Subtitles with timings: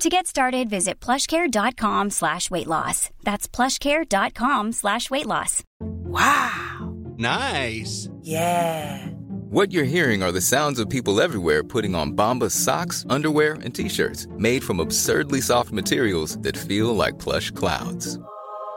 [0.00, 3.10] To get started, visit plushcare.com slash weight loss.
[3.22, 5.62] That's plushcare.com slash weight loss.
[5.80, 6.94] Wow.
[7.18, 8.08] Nice.
[8.22, 9.06] Yeah.
[9.50, 13.74] What you're hearing are the sounds of people everywhere putting on Bombas socks, underwear, and
[13.74, 18.18] t-shirts made from absurdly soft materials that feel like plush clouds.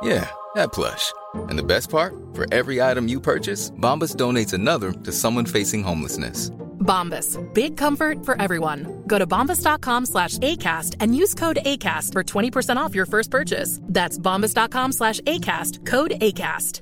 [0.06, 1.11] Yeah, that plush.
[1.50, 2.14] And the best part?
[2.36, 6.52] For every item you purchase, Bombas donates another to someone facing homelessness.
[6.80, 7.39] Bombas.
[7.56, 9.03] Big comfort for everyone.
[9.08, 13.80] Go to bombas.com slash ACAST and use code ACAST for 20% off your first purchase.
[13.81, 15.88] That's bombas.com slash ACAST.
[15.88, 16.81] Code ACAST.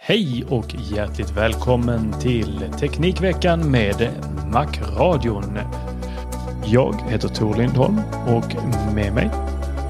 [0.00, 4.10] Hej och hjärtligt välkommen till Teknikveckan med
[4.52, 5.58] Macradion.
[6.64, 8.54] Jag heter Tor Lindholm och
[8.94, 9.30] med mig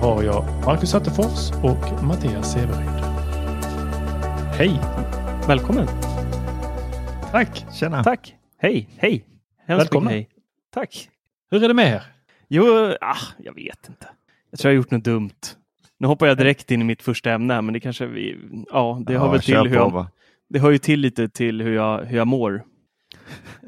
[0.01, 3.05] har jag Marcus Attefors och Mattias Severyd.
[4.59, 4.81] Hej!
[5.49, 5.87] Välkommen!
[7.31, 7.65] Tack!
[7.73, 8.05] Tjena!
[8.05, 8.35] Tack!
[8.59, 8.89] Hej!
[8.97, 9.25] Hej!
[9.67, 10.11] Hemskt Välkomna.
[10.11, 10.43] mycket hej!
[10.75, 11.09] Tack!
[11.51, 12.03] Hur är det med er?
[12.49, 12.65] Jo,
[13.01, 14.09] ah, jag vet inte.
[14.51, 15.57] Jag tror jag har gjort något dumt.
[15.99, 18.37] Nu hoppar jag direkt in i mitt första ämne, men det kanske vi...
[18.73, 20.07] Ja, det har väl till hur jag...
[20.49, 22.65] Det hör ju till lite till hur jag, hur jag mår.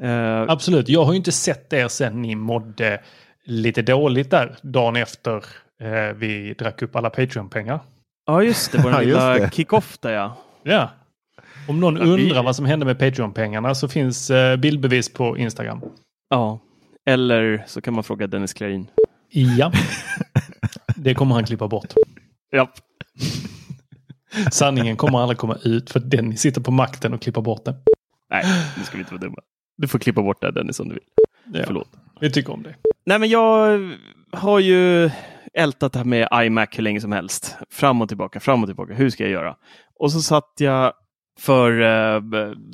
[0.01, 3.01] Eh, Absolut, jag har ju inte sett er sen ni mådde
[3.43, 5.45] lite dåligt där dagen efter
[5.81, 7.79] eh, vi drack upp alla Patreon-pengar.
[8.25, 8.77] ja, just det.
[8.83, 9.53] Vår Ja, just lilla det.
[9.53, 10.37] kick-off där ja.
[10.63, 10.89] Ja.
[11.67, 15.37] Om någon Ja, vi- undrar vad som hände med Patreon-pengarna så finns eh, bildbevis på
[15.37, 15.81] Instagram.
[16.29, 16.59] Ja.
[17.05, 18.87] Eller så kan man fråga Dennis Klarin.
[19.29, 19.71] Ja.
[20.95, 21.93] Det kommer han klippa bort.
[22.51, 22.71] Ja.
[24.51, 27.75] Sanningen kommer aldrig komma ut för den sitter på makten och klipper bort det.
[28.29, 28.43] Nej,
[28.77, 29.37] nu ska vi inte vara dumma.
[29.77, 31.03] Du får klippa bort det Dennis om du vill.
[31.59, 31.89] Ja, Förlåt.
[32.21, 32.75] Vi tycker om det.
[33.05, 33.79] Nej, men jag
[34.31, 35.09] har ju
[35.57, 37.57] ältat det här med iMac hur länge som helst.
[37.69, 38.93] Fram och tillbaka, fram och tillbaka.
[38.93, 39.55] Hur ska jag göra?
[39.99, 40.93] Och så satt jag
[41.39, 42.21] för eh,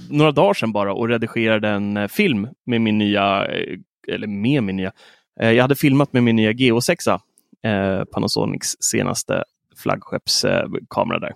[0.09, 3.77] några dagar sedan bara och redigerade en eh, film med min nya, eh,
[4.07, 4.91] eller med min nya,
[5.39, 7.19] eh, jag hade filmat med min nya GH6,
[7.63, 9.43] eh, Panasonics senaste
[9.83, 11.33] flaggskeppskamera där.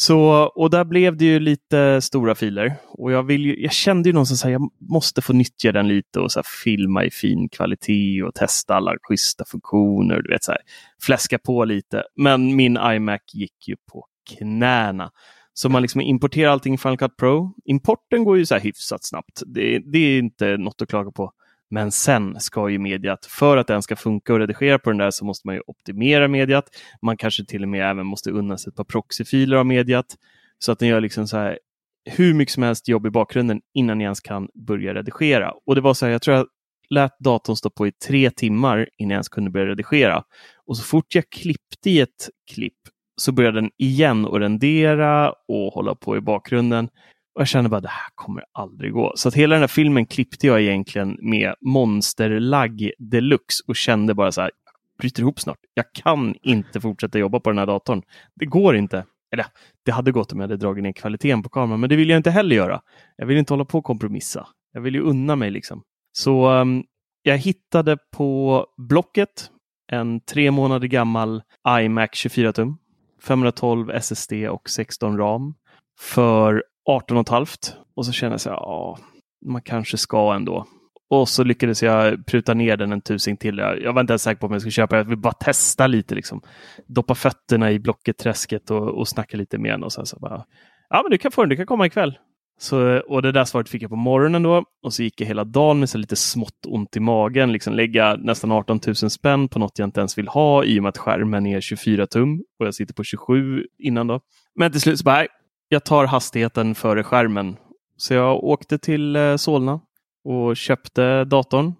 [0.00, 2.76] Så, och där blev det ju lite stora filer.
[2.88, 6.20] Och jag, vill ju, jag kände ju någonstans att jag måste få nyttja den lite
[6.20, 10.22] och så här filma i fin kvalitet och testa alla schyssta funktioner.
[10.22, 10.60] Du vet, så här,
[11.02, 12.02] fläska på lite.
[12.16, 14.06] Men min iMac gick ju på
[14.38, 15.10] knäna.
[15.52, 17.54] Så man liksom importerar allting i Final Cut Pro.
[17.64, 19.42] Importen går ju så här hyfsat snabbt.
[19.46, 21.32] Det, det är inte något att klaga på.
[21.70, 25.10] Men sen ska ju mediat, för att den ska funka och redigera på den där
[25.10, 26.64] så måste man ju optimera mediat.
[27.02, 30.16] Man kanske till och med även måste unna sig ett par proxyfiler av mediat.
[30.58, 31.58] Så att den gör liksom så här
[32.04, 35.52] hur mycket som helst jobb i bakgrunden innan ni ens kan börja redigera.
[35.66, 36.46] Och det var så här, jag tror jag
[36.90, 40.22] lät datorn stå på i tre timmar innan jag ens kunde börja redigera.
[40.66, 42.78] Och så fort jag klippte i ett klipp
[43.16, 46.88] så började den igen att rendera och hålla på i bakgrunden.
[47.34, 49.12] Och jag kände bara det här kommer aldrig gå.
[49.16, 54.32] Så att hela den här filmen klippte jag egentligen med monsterlagg deluxe och kände bara
[54.32, 54.50] så här,
[54.98, 55.58] bryter ihop snart.
[55.74, 58.02] Jag kan inte fortsätta jobba på den här datorn.
[58.34, 59.04] Det går inte.
[59.32, 59.46] Eller
[59.84, 62.16] det hade gått om jag hade dragit ner kvaliteten på kameran, men det vill jag
[62.16, 62.80] inte heller göra.
[63.16, 64.46] Jag vill inte hålla på och kompromissa.
[64.72, 65.82] Jag vill ju unna mig liksom.
[66.12, 66.84] Så um,
[67.22, 69.50] jag hittade på Blocket
[69.92, 72.78] en tre månader gammal iMac 24 tum,
[73.22, 75.54] 512 SSD och 16 RAM
[76.00, 78.98] för 18 och halvt och så kände jag så ja,
[79.46, 80.66] man kanske ska ändå.
[81.10, 83.58] Och så lyckades jag pruta ner den en tusing till.
[83.58, 84.96] Jag, jag var inte ens säker på om jag skulle köpa.
[84.96, 86.40] Jag ville bara testa lite, liksom.
[86.86, 89.84] doppa fötterna i Blocket-träsket och, och snacka lite med den.
[89.84, 90.44] Och sen så bara,
[90.88, 92.18] ja men du kan få den, du kan komma ikväll.
[92.60, 94.64] Så, och det där svaret fick jag på morgonen då.
[94.82, 97.52] Och så gick jag hela dagen med så lite smått ont i magen.
[97.52, 100.82] Liksom lägga nästan 18 000 spänn på något jag inte ens vill ha i och
[100.82, 104.20] med att skärmen är 24 tum och jag sitter på 27 innan då.
[104.54, 105.28] Men till slut så bara, nej,
[105.72, 107.56] jag tar hastigheten före skärmen.
[107.96, 109.80] Så jag åkte till eh, Solna
[110.24, 111.72] och köpte datorn.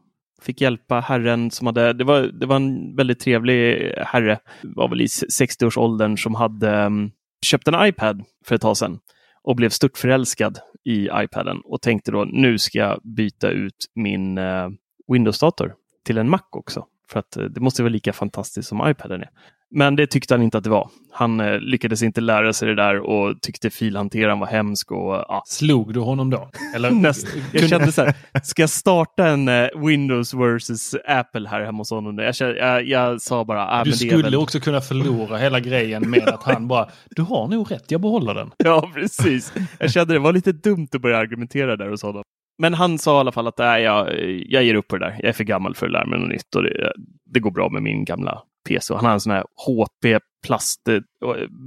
[0.42, 5.00] Fick hjälpa herren som hade, det var, det var en väldigt trevlig herre, var väl
[5.00, 7.10] i 60-årsåldern som hade mm,
[7.46, 8.98] köpt en iPad för ett tag sedan
[9.42, 14.68] och blev störtförälskad i iPaden och tänkte då nu ska jag byta ut min eh,
[15.12, 16.86] Windows-dator till en Mac också.
[17.08, 19.30] För att eh, det måste vara lika fantastiskt som iPaden är.
[19.70, 20.90] Men det tyckte han inte att det var.
[21.12, 24.92] Han eh, lyckades inte lära sig det där och tyckte filhanteraren var hemsk.
[24.92, 25.42] Och, ja.
[25.46, 26.50] Slog du honom då?
[26.74, 26.90] Eller?
[27.00, 31.78] Näst, jag kände så här, ska jag starta en eh, Windows versus Apple här hemma
[31.78, 32.18] hos honom?
[32.18, 33.68] Jag, kände, jag, jag sa bara...
[33.68, 34.34] Ah, du skulle väl...
[34.34, 38.34] också kunna förlora hela grejen med att han bara, du har nog rätt, jag behåller
[38.34, 38.50] den.
[38.56, 39.52] Ja, precis.
[39.78, 42.22] Jag kände det var lite dumt att börja argumentera där hos honom.
[42.58, 44.08] Men han sa i alla fall att nej, jag,
[44.46, 45.16] jag ger upp på det där.
[45.18, 46.92] Jag är för gammal för att lära mig något nytt och det,
[47.24, 48.94] det går bra med min gamla PC.
[48.94, 50.80] Han har en sån här HP plast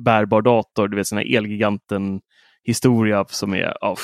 [0.05, 2.21] bärbar dator, du vet sån här Elgiganten
[2.63, 3.95] historia som är oh,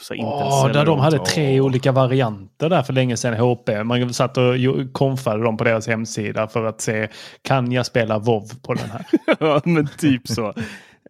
[0.00, 1.66] så oh, Där de hade tre oh.
[1.66, 3.84] olika varianter där för länge sedan, HP.
[3.84, 4.54] Man satt och
[4.92, 7.08] konfade dem på deras hemsida för att se,
[7.42, 9.06] kan jag spela WoW på den här?
[9.40, 10.48] ja, men typ så.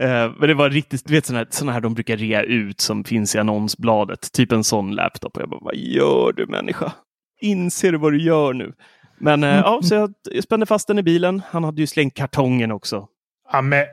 [0.02, 2.80] Uh, men det var riktigt, du vet sådana här, såna här de brukar rea ut
[2.80, 4.32] som finns i annonsbladet.
[4.32, 5.36] Typ en sån laptop.
[5.36, 6.92] Och jag bara, vad gör du människa?
[7.40, 8.72] Inser du vad du gör nu?
[9.18, 11.42] Men uh, ja, så jag spände fast den i bilen.
[11.50, 13.08] Han hade ju slängt kartongen också.
[13.52, 13.84] Ja, men,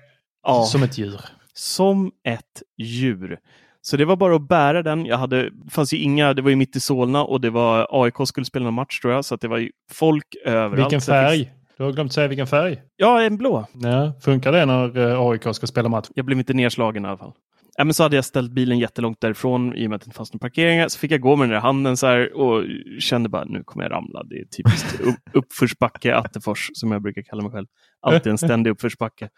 [0.44, 0.64] ja.
[0.64, 1.22] Som ett djur.
[1.54, 3.40] Som ett djur.
[3.82, 5.06] Så det var bara att bära den.
[5.06, 7.88] Jag hade, det fanns ju inga, det var ju mitt i Solna och det var
[8.04, 10.80] AIK skulle spela en match tror jag, så det var ju folk överallt.
[10.80, 11.52] Vilken färg?
[11.78, 12.82] Du har glömt säga vilken färg.
[12.96, 13.66] Ja, en blå.
[13.74, 16.08] Ja, funkar det när eh, AIK ska spela match?
[16.16, 17.34] Jag blev inte nedslagen i alla fall.
[17.78, 20.18] Ja, men så hade jag ställt bilen jättelångt därifrån i och med att det inte
[20.18, 20.88] fanns några parkeringar.
[20.88, 22.64] Så fick jag gå med den där handen så här och
[23.00, 24.24] kände bara nu kommer jag ramla.
[24.24, 25.02] Det är typiskt
[25.34, 27.68] uppförsbacke Attefors som jag brukar kalla mig själv.
[28.02, 29.30] Alltid en ständig uppförsbacke.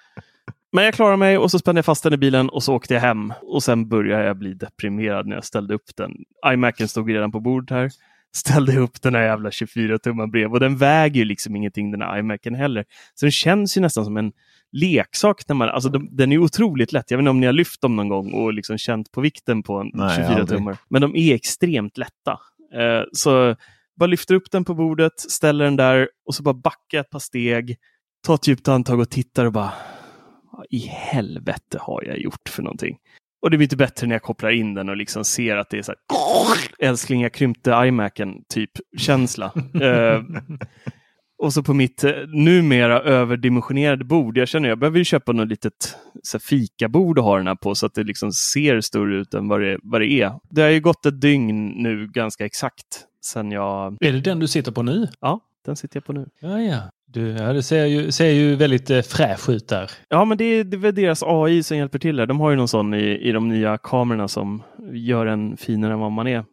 [0.71, 2.93] Men jag klarade mig och så spände jag fast den i bilen och så åkte
[2.93, 3.33] jag hem.
[3.41, 6.11] Och sen började jag bli deprimerad när jag ställde upp den.
[6.53, 7.89] iMacen stod redan på bordet här
[8.35, 12.01] ställde upp den här jävla 24 tummar brev och den väger ju liksom ingenting den
[12.01, 12.85] här iMacen heller.
[13.13, 14.31] Så den känns ju nästan som en
[14.73, 15.47] leksak.
[15.47, 17.11] När man, alltså den, den är otroligt lätt.
[17.11, 19.63] Jag vet inte om ni har lyft dem någon gång och liksom känt på vikten
[19.63, 20.77] på en Nej, 24 tummar.
[20.89, 22.31] Men de är extremt lätta.
[22.75, 23.55] Eh, så
[23.99, 27.19] bara lyfter upp den på bordet, ställer den där och så bara backar ett par
[27.19, 27.77] steg,
[28.27, 29.71] tar ett djupt andetag och tittar och bara
[30.51, 32.97] vad i helvete har jag gjort för någonting?
[33.41, 35.77] Och det blir inte bättre när jag kopplar in den och liksom ser att det
[35.77, 39.51] är så här, älskling jag krympte iMacen typ känsla.
[39.55, 40.21] uh,
[41.43, 45.47] och så på mitt uh, numera överdimensionerade bord, jag känner jag behöver ju köpa något
[45.47, 49.15] litet så här, fikabord att ha den här på så att det liksom ser större
[49.15, 50.31] ut än vad det, vad det är.
[50.49, 52.85] Det har ju gått ett dygn nu ganska exakt
[53.25, 53.97] sen jag...
[53.99, 55.07] Är det den du sitter på nu?
[55.19, 56.29] Ja, den sitter jag på nu.
[56.39, 56.79] Ja, ja.
[57.05, 59.91] Du, ja, det ser ju, ser ju väldigt eh, fräsch ut där.
[60.09, 62.25] Ja, men det är, det är väl deras AI som hjälper till där.
[62.25, 64.63] De har ju någon sån i, i de nya kamerorna som
[64.93, 66.45] gör en finare än vad man är.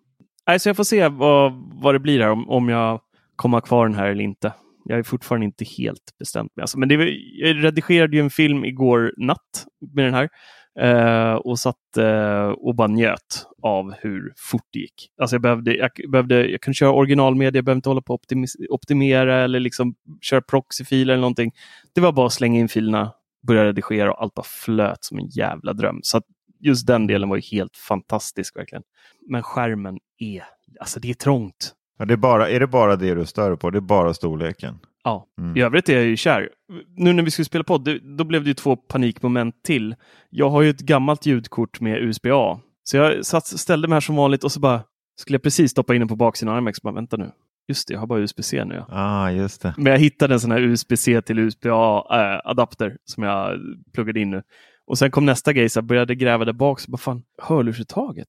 [0.46, 1.52] Nej, så jag får se vad,
[1.82, 3.00] vad det blir här, om, om jag
[3.36, 4.52] kommer kvar den här eller inte.
[4.90, 6.62] Jag är fortfarande inte helt bestämt mig.
[6.62, 6.94] Alltså, men det,
[7.32, 10.28] jag redigerade ju en film igår natt med den här.
[10.80, 15.10] eh, och satt eh, och bara njöt av hur fort det gick.
[15.20, 18.32] Alltså jag, behövde, jag, behövde, jag kunde köra originalmedia, jag behövde inte hålla på att
[18.70, 21.52] optimera eller liksom köra proxyfiler eller någonting.
[21.94, 23.12] Det var bara att slänga in filerna,
[23.46, 26.00] börja redigera och allt bara flöt som en jävla dröm.
[26.02, 26.20] Så
[26.60, 28.82] just den delen var ju helt fantastisk verkligen.
[29.28, 30.44] Men skärmen är,
[30.80, 31.74] alltså det är trångt.
[32.00, 33.70] Ja, det är, bara, är det bara det du stör på?
[33.70, 34.78] Det är bara storleken?
[35.04, 35.56] Ja, mm.
[35.56, 36.48] i övrigt är jag ju kär.
[36.96, 37.88] Nu när vi skulle spela podd,
[38.18, 39.94] då blev det ju två panikmoment till.
[40.30, 42.60] Jag har ju ett gammalt ljudkort med USB-A.
[42.84, 44.82] Så jag satt, ställde mig här som vanligt och så bara
[45.16, 46.82] skulle jag precis stoppa in den på baksidan av IMAX.
[46.82, 47.30] Bara, vänta nu.
[47.68, 48.74] Just det, jag har bara USB-C nu.
[48.74, 48.86] Ja.
[48.88, 49.74] Ah, just det.
[49.76, 53.58] Men jag hittade en sån här USB-C till USB-A-adapter äh, som jag
[53.94, 54.42] pluggade in nu.
[54.86, 56.80] Och sen kom nästa grej, så jag började gräva där bak.
[56.80, 58.28] Så bara, fan, hörlursuttaget?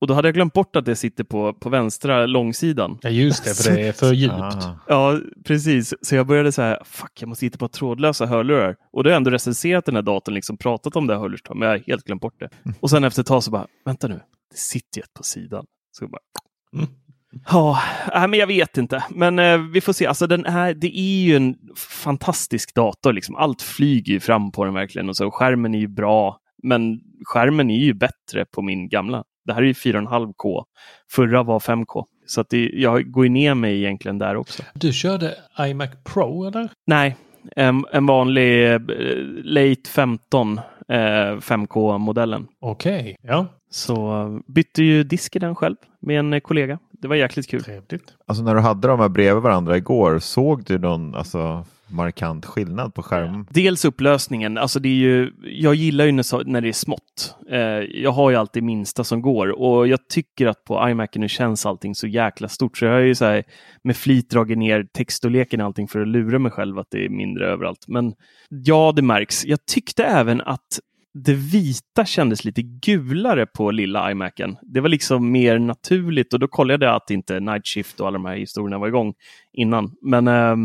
[0.00, 2.98] Och då hade jag glömt bort att det sitter på, på vänstra långsidan.
[3.02, 4.34] Ja just det, för det är för djupt.
[4.34, 4.78] Ah.
[4.86, 5.94] Ja, precis.
[6.02, 8.76] Så jag började säga, fuck, jag måste hitta på trådlösa hörlurar.
[8.92, 11.58] Och då har jag ändå recenserat den här datorn, liksom pratat om det här hörlurstaget,
[11.58, 12.48] men jag har helt glömt bort det.
[12.64, 12.74] Mm.
[12.80, 15.64] Och sen efter ett tag så bara, vänta nu, det sitter ju ett på sidan.
[15.92, 16.20] Så jag bara,
[16.74, 16.88] mm.
[17.50, 17.82] Ja,
[18.14, 19.04] äh, men jag vet inte.
[19.10, 20.06] Men eh, vi får se.
[20.06, 23.12] Alltså, den här, det är ju en fantastisk dator.
[23.12, 23.36] Liksom.
[23.36, 25.08] Allt flyger ju fram på den verkligen.
[25.08, 26.38] Och så, skärmen är ju bra.
[26.62, 29.24] Men skärmen är ju bättre på min gamla.
[29.48, 30.64] Det här är ju 4,5K.
[31.10, 32.04] Förra var 5K.
[32.26, 34.62] Så att det, jag går ner mig egentligen där också.
[34.74, 36.68] Du körde iMac Pro eller?
[36.86, 37.16] Nej,
[37.56, 38.80] en, en vanlig eh,
[39.44, 40.94] Late 15 eh,
[41.40, 42.46] 5K-modellen.
[42.60, 43.46] Okej, okay, ja.
[43.70, 46.78] Så bytte ju disk i den själv med en kollega.
[46.92, 47.64] Det var jäkligt kul.
[47.64, 48.14] Trevligt.
[48.26, 52.94] Alltså när du hade de här bredvid varandra igår, såg du någon, alltså markant skillnad
[52.94, 53.46] på skärmen.
[53.50, 57.36] Dels upplösningen, alltså det är ju, jag gillar ju när, det är smått.
[57.50, 57.58] Eh,
[58.02, 61.66] jag har ju alltid minsta som går och jag tycker att på iMacen nu känns
[61.66, 63.44] allting så jäkla stort så jag har ju så här,
[63.84, 67.08] med flit dragit ner textstorleken och allting för att lura mig själv att det är
[67.08, 67.84] mindre överallt.
[67.88, 68.14] Men
[68.48, 69.44] ja, det märks.
[69.44, 70.80] Jag tyckte även att
[71.24, 74.56] det vita kändes lite gulare på lilla iMacen.
[74.62, 78.18] Det var liksom mer naturligt och då kollade jag att inte Night Shift och alla
[78.18, 79.14] de här historierna var igång
[79.52, 79.92] innan.
[80.02, 80.56] Men eh,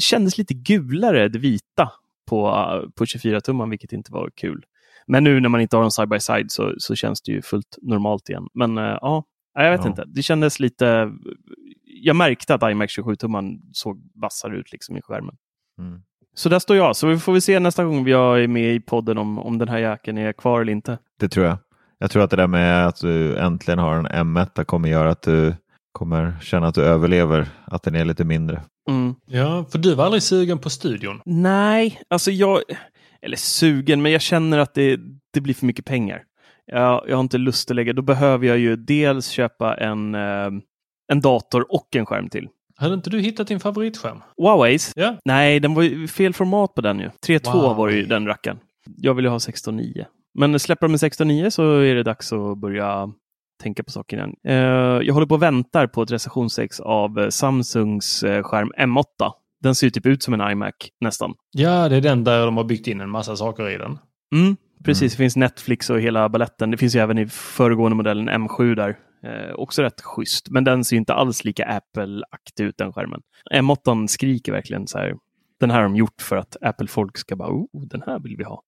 [0.00, 1.90] kändes lite gulare, det vita,
[2.28, 2.50] på,
[2.94, 4.64] på 24-tumman, vilket inte var kul.
[5.06, 7.42] Men nu när man inte har dem side by side så, så känns det ju
[7.42, 8.48] fullt normalt igen.
[8.54, 9.24] Men eh, ja,
[9.54, 9.88] jag vet Ja.
[9.90, 10.04] inte.
[10.06, 11.12] Det kändes lite...
[11.84, 15.36] Jag märkte att iMac 27-tumman såg vassare ut liksom i skärmen.
[15.78, 16.00] Mm.
[16.34, 16.96] Så där står jag.
[16.96, 19.68] Så vi får vi se nästa gång jag är med i podden om, om den
[19.68, 20.98] här jäkeln är kvar eller inte.
[21.20, 21.58] Det tror jag.
[21.98, 25.22] Jag tror att det där med att du äntligen har en M1 kommer göra att
[25.22, 25.54] du
[25.96, 28.62] kommer känna att du överlever, att den är lite mindre.
[28.88, 29.14] Mm.
[29.26, 31.20] Ja, för du var aldrig sugen på studion.
[31.24, 32.60] Nej, alltså jag...
[33.22, 35.00] Eller sugen, men jag känner att det,
[35.32, 36.22] det blir för mycket pengar.
[36.66, 37.92] Jag, jag har inte lust att lägga...
[37.92, 40.50] Då behöver jag ju dels köpa en, eh,
[41.12, 42.48] en dator och en skärm till.
[42.76, 44.22] Hade inte du hittat din favoritskärm?
[44.36, 44.92] Huaweis?
[44.96, 45.16] Ja.
[45.24, 47.10] Nej, den var ju fel format på den ju.
[47.26, 47.76] 3.2 Wow.
[47.76, 48.58] var ju den rackaren.
[48.96, 50.04] Jag vill ju ha 16.9.
[50.34, 53.12] Men släpper de med 16.9 så är det dags att börja
[53.62, 54.34] tänka på saken igen.
[54.44, 59.32] Eh, jag håller på och väntar på ett recensionsex av eh, Samsungs eh, skärm M8.
[59.62, 61.34] Den ser ju typ ut som en iMac nästan.
[61.52, 63.98] Ja, det är den där de har byggt in en massa saker i den.
[64.34, 66.70] Mm, precis, det finns Netflix och hela balletten.
[66.70, 68.96] Det finns ju även i föregående modellen M7 där.
[69.22, 73.20] Eh, också rätt schysst, men den ser inte alls lika Apple-aktig ut den skärmen.
[73.54, 75.14] M8 skriker verkligen så här.
[75.60, 78.44] Den här har de gjort för att Apple-folk ska bara, oh, den här vill vi
[78.44, 78.62] ha.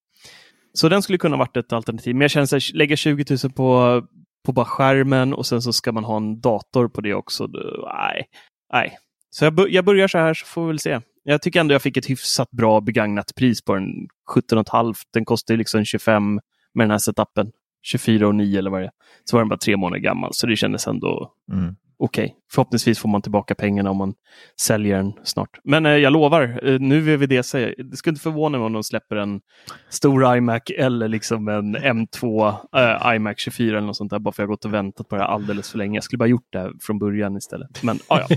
[0.72, 2.14] Så den skulle kunna varit ett alternativ.
[2.14, 4.02] Men jag känner här, lägga 20 000 på,
[4.48, 7.46] på bara skärmen och sen så ska man ha en dator på det också.
[7.46, 8.24] Nej,
[8.72, 8.98] nej.
[9.30, 11.00] Så jag, jag börjar så här så får vi väl se.
[11.22, 13.86] Jag tycker ändå jag fick ett hyfsat bra begagnat pris på den.
[14.34, 14.94] 17,5.
[15.12, 16.34] Den kostar ju liksom 25
[16.74, 17.50] med den här setupen.
[17.82, 18.90] 24 och 9 eller vad det är.
[19.24, 22.34] Så var den bara tre månader gammal, så det kändes ändå Mm okej.
[22.52, 24.14] Förhoppningsvis får man tillbaka pengarna om man
[24.60, 25.50] säljer den snart.
[25.64, 29.16] Men eh, jag lovar, eh, nu VVDC, det skulle inte förvåna mig om de släpper
[29.16, 29.40] en
[29.90, 34.42] stor iMac eller liksom en M2 eh, iMac 24 eller något sånt där, bara för
[34.42, 35.96] jag har gått och väntat på det här alldeles för länge.
[35.96, 37.82] Jag skulle bara gjort det från början istället.
[37.82, 38.36] Men ah, ja,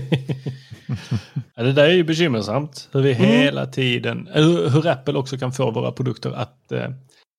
[1.54, 2.88] Ja, det där är ju bekymmersamt.
[2.92, 3.26] Hur vi Mm.
[3.26, 6.90] hela tiden, eller hur Apple också kan få våra produkter att eh,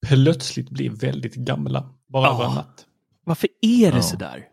[0.08, 1.90] plötsligt bli väldigt gamla.
[2.10, 2.34] Bara Ja.
[2.36, 2.86] över en natt.
[3.26, 4.02] varför är det Ja.
[4.02, 4.44] så där?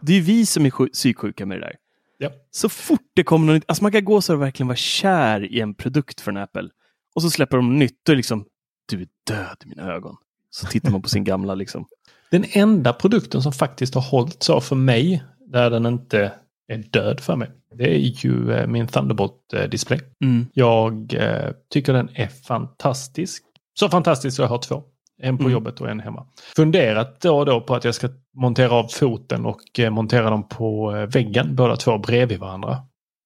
[0.00, 1.76] Det är ju vi som är sju- psyksjuka med det där.
[2.18, 2.30] Ja.
[2.50, 5.52] Så fort det kommer något nytt, alltså man kan gå så och verkligen vara kär
[5.52, 6.68] i en produkt från Apple.
[7.14, 8.44] Och så släpper de nytt och liksom,
[8.88, 10.16] du är död i mina ögon.
[10.50, 11.86] Så tittar man på sin gamla liksom.
[12.30, 16.32] Den enda produkten som faktiskt har hållit så för mig, där den inte
[16.68, 20.00] är död för mig, det är ju eh, min Thunderbolt-display.
[20.24, 20.46] Mm.
[20.52, 23.44] Jag eh, tycker den är fantastisk.
[23.78, 24.82] Så fantastisk så jag har två.
[25.22, 25.52] En på Mm.
[25.52, 26.26] jobbet och en hemma.
[26.56, 30.48] Funderat då och då på att jag ska montera av foten och eh, montera dem
[30.48, 32.78] på eh, väggen, båda två bredvid varandra.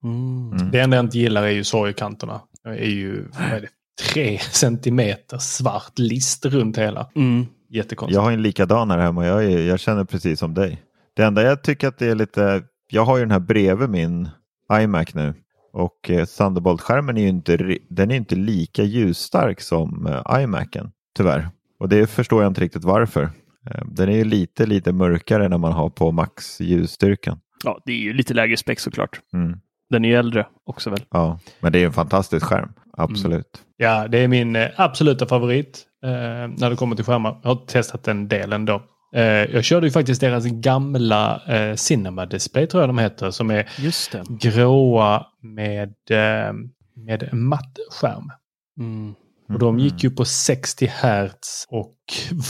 [0.04, 0.70] Mm.
[0.70, 2.40] Det enda jag inte gillar är ju sorgkanterna.
[2.64, 3.68] Det är ju vad är det,
[4.12, 7.10] tre centimeter svart list runt hela.
[7.14, 7.46] Mm.
[7.70, 8.14] Jättekonstigt.
[8.14, 9.26] Jag har en likadan här hemma.
[9.26, 10.82] Jag, är, jag känner precis som dig.
[11.16, 12.62] Det enda jag tycker att det är lite...
[12.90, 14.28] Jag har ju den här bredvid min
[14.72, 15.34] iMac nu.
[15.72, 20.90] Och eh, Thunderbolt-skärmen är ju inte, den är inte lika ljusstark som eh, iMacen.
[21.16, 21.48] Tyvärr.
[21.78, 23.22] Och det förstår jag inte riktigt varför.
[23.70, 27.38] Eh, den är ju lite, lite mörkare när man har på max ljusstyrkan.
[27.64, 29.20] Ja, det är ju lite lägre spec såklart.
[29.34, 29.58] Mm.
[29.90, 31.04] Den är ju äldre också väl.
[31.10, 32.72] Ja, men det är en fantastisk skärm.
[32.92, 33.62] Absolut.
[33.76, 36.10] Ja, det är min eh, absoluta favorit eh,
[36.58, 37.40] när det kommer till skärmar.
[37.42, 38.82] Jag har testat den delen då.
[39.14, 43.30] Eh, jag körde ju faktiskt deras gamla eh, Cinema Display tror jag de heter.
[43.30, 44.22] Som är Just det.
[44.28, 46.52] gråa med, eh,
[46.96, 48.30] med matt skärm.
[48.80, 49.14] Mm.
[49.48, 51.96] Och de gick ju på 60 Hz och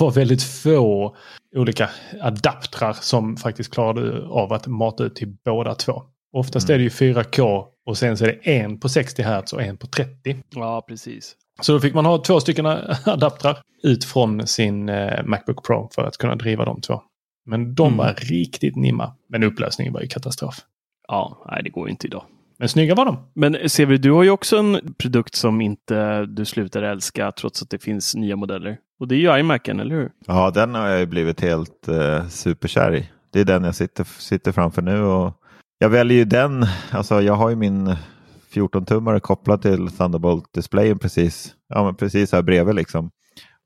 [0.00, 1.16] var väldigt få
[1.56, 6.02] olika adaptrar som faktiskt klarade av att mata ut till båda två.
[6.32, 9.62] Oftast är det ju 4K och sen så är det en på 60 Hz och
[9.62, 10.42] en på 30.
[10.54, 11.36] Ja, precis.
[11.60, 12.66] Så då fick man ha två stycken
[13.06, 17.02] adaptrar ut från sin eh, Macbook Pro för att kunna driva de två.
[17.46, 17.96] Men de Mm.
[17.98, 19.12] var riktigt nimma.
[19.28, 20.54] Men upplösningen var ju katastrof.
[21.08, 22.24] Ja, nej, det går ju inte idag.
[22.58, 23.16] Men snygga var de.
[23.34, 27.70] Men Sever, du har ju också en produkt som inte du slutar älska trots att
[27.70, 28.78] det finns nya modeller.
[29.00, 30.10] Och det är ju iMacen, eller hur?
[30.26, 33.08] Ja, den har jag ju blivit helt eh, superkär i.
[33.32, 35.02] Det är den jag sitter, sitter framför nu.
[35.02, 35.32] Och
[35.78, 36.66] jag väljer ju den.
[36.90, 37.94] Alltså, jag har ju min
[38.52, 42.75] 14-tummare kopplad till Thunderbolt-displayen precis, ja, men precis här bredvid.
[42.75, 43.10] Liksom.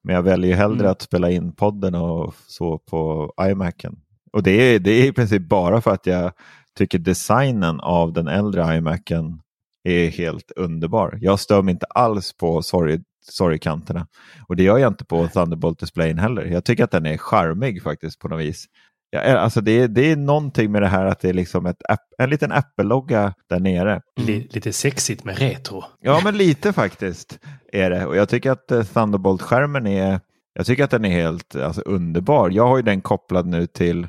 [0.05, 0.91] Men jag väljer ju hellre Mm.
[0.93, 3.97] att spela in podden och så på iMacen.
[4.33, 6.33] Och det är, det är i princip bara för att jag
[6.79, 9.41] tycker designen av den äldre iMacen
[9.85, 11.19] är helt underbar.
[11.21, 13.01] Jag stör mig inte alls på sorry,
[13.31, 14.07] sorry-kanterna.
[14.49, 16.45] Och det gör jag inte på Thunderbolt-displayen heller.
[16.45, 18.67] Jag tycker att den är charmig faktiskt på något vis.
[19.11, 21.67] Ja, eh, alltså det, är, det är någonting med det här att det är liksom
[21.67, 21.83] ett,
[22.19, 24.03] en liten Apple-logga där nere.
[24.19, 24.43] Mm.
[24.51, 25.85] Lite sexigt med retro.
[26.01, 27.39] Ja, men lite faktiskt
[27.73, 28.07] är det.
[28.07, 30.21] Och jag tycker att eh, Thunderbolt-skärmen är,
[30.55, 32.51] jag tycker att den är helt alltså, underbar.
[32.51, 34.09] Jag har ju den kopplad nu till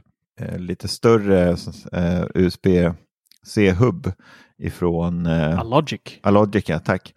[0.57, 1.49] lite större
[1.91, 4.11] eh, USB-C-hub
[4.63, 6.01] ifrån eh, Alogic.
[6.23, 7.13] Alogic, ja, tack.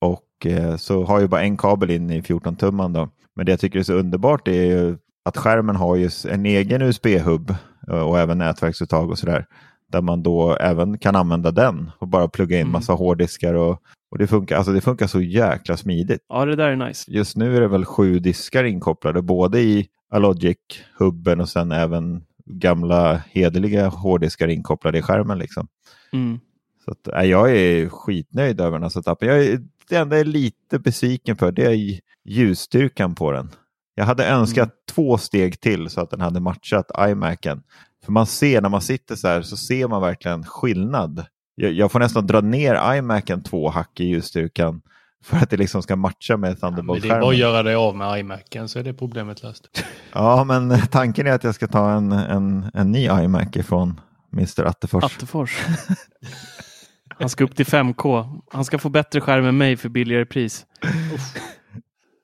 [0.00, 3.08] Och eh, så har jag bara en kabel in i 14-tumman då.
[3.36, 6.82] Men det jag tycker är så underbart är ju att skärmen har ju en egen
[6.82, 7.54] USB-hub
[7.90, 9.46] eh, och även nätverksuttag och sådär.
[9.92, 12.72] Där man då även kan använda den och bara plugga in Mm.
[12.72, 13.78] massa hårddiskar och,
[14.10, 16.20] och det, funkar, alltså det funkar så jäkla smidigt.
[16.28, 17.10] Ja, det där är nice.
[17.12, 23.22] Just nu är det väl sju diskar inkopplade både i Alogic-hubben och sen även gamla
[23.30, 25.38] hederliga hårddiskar inkopplade i skärmen.
[25.38, 25.68] Liksom.
[26.12, 26.40] Mm.
[26.84, 29.28] Så att, nej, jag är skitnöjd över den här setupen.
[29.28, 33.50] Jag är, det enda jag är lite besviken för det är ljusstyrkan på den.
[33.94, 37.62] Jag hade önskat två steg till så att den hade matchat iMacen.
[38.04, 41.26] För man ser när man sitter så här så ser man verkligen skillnad.
[41.54, 44.82] Jag, jag får nästan dra ner iMacen två hack i ljusstyrkan
[45.24, 47.36] för att det liksom ska matcha med Men det är bara att Thunderbolt-skärmen.
[47.38, 49.84] göra det av med iMacen så är det problemet löst.
[50.12, 54.00] Ja, men tanken är att jag ska ta en, en, en ny iMac ifrån
[54.32, 54.64] Mr.
[54.64, 55.04] Attefors.
[55.04, 55.58] Attefors.
[57.18, 58.40] Han ska upp till 5K.
[58.52, 60.66] Han ska få bättre skärm än mig för billigare pris.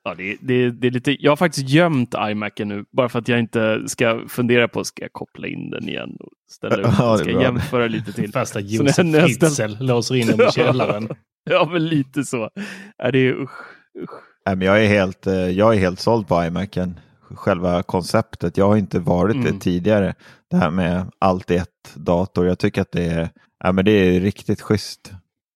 [0.03, 3.27] Ja, det, det, det är lite, jag har faktiskt gömt iMacen nu bara för att
[3.27, 7.09] jag inte ska fundera på ska jag koppla in den igen och ställa ut Ja,
[7.09, 7.17] den.
[7.17, 7.41] Ska bra.
[7.41, 8.31] jämföra lite till.
[8.31, 11.09] Fasta Så Josef jag Fritzl låser in dem i källaren.
[11.49, 12.49] Ja, men lite så.
[12.97, 13.59] Ja, det är usch,
[14.03, 14.11] usch.
[14.45, 16.99] Nej, men jag, är helt, eh, jag är helt såld på iMacen.
[17.35, 18.57] Själva konceptet.
[18.57, 19.45] Jag har inte varit Mm.
[19.53, 20.15] det tidigare.
[20.49, 22.47] Det här med allt i ett dator.
[22.47, 23.29] Jag tycker att det är,
[23.63, 25.11] ja, men det är riktigt schysst.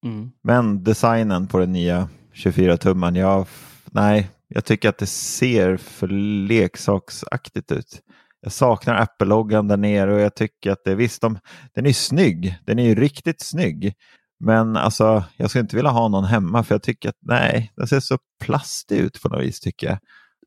[0.06, 0.32] Mm.
[0.44, 3.46] Men designen på den nya 24-tumman, jag,
[3.92, 6.08] nej, jag tycker att det ser för
[6.48, 8.00] leksaksaktigt ut.
[8.42, 11.38] Jag saknar Apple-loggan där nere och jag tycker att det, visst, de,
[11.76, 12.58] den är snygg.
[12.66, 13.94] Den är ju riktigt snygg.
[14.40, 17.88] Men alltså, jag skulle inte vilja ha någon hemma för jag tycker att nej, den
[17.88, 19.98] ser så plastig ut på något vis tycker jag.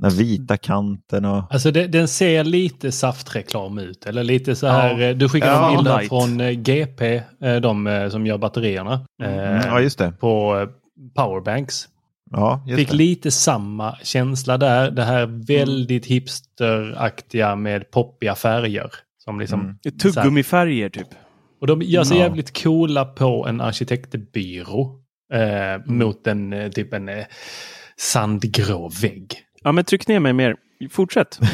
[0.01, 1.45] Den vita kanten och...
[1.53, 4.07] Alltså det, den ser lite saftreklam ut.
[4.07, 4.99] Eller lite så här.
[4.99, 5.05] Ja.
[5.07, 6.09] eh, Du skickade Ja, en bild light.
[6.09, 9.01] från eh, GP, eh, de som gör batterierna.
[9.23, 10.13] Mm, eh, ja, just det.
[10.21, 10.67] På
[11.17, 11.89] powerbanks.
[12.31, 12.97] Ja, just Fick det.
[12.97, 14.91] lite samma känsla där.
[14.91, 18.91] Det här väldigt hipsteraktiga med poppiga färger.
[19.25, 19.77] Som liksom, Mm.
[20.03, 21.09] Tuggummifärger typ.
[21.61, 22.23] Och de gör sig Ja.
[22.25, 25.01] jävligt coola på en arkitektbyrå.
[25.35, 27.25] Eh, Mot en eh, typ en eh,
[27.97, 29.35] sandgrå vägg.
[29.63, 30.57] Ja, men tryck ner mig mer.
[30.91, 31.39] Fortsätt.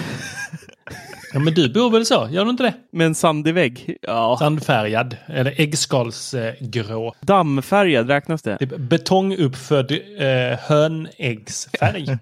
[1.33, 2.29] Ja men du bor väl så?
[2.31, 2.75] Gör du inte det?
[2.93, 3.97] Med en sandig vägg.
[4.03, 4.37] Ja.
[4.39, 5.17] Sandfärgad.
[5.27, 7.15] Eller äggskalsgrå.
[7.21, 8.59] Dammfärgad, räknas det?
[8.59, 12.07] Typ betonguppfödd eh, hönäggsfärg.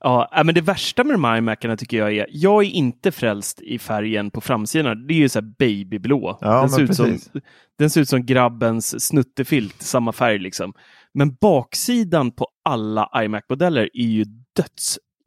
[0.00, 3.12] Ja, äh, men det värsta med de här iMacarna tycker jag är, jag är inte
[3.12, 5.06] frälst i färgen på framsidan.
[5.06, 6.38] Det är ju så babyblå.
[6.40, 7.18] Ja, den, ser ut som,
[7.78, 10.72] den ser ut som grabbens snuttefilt, samma färg liksom.
[11.14, 14.24] Men baksidan på alla iMac-modeller är ju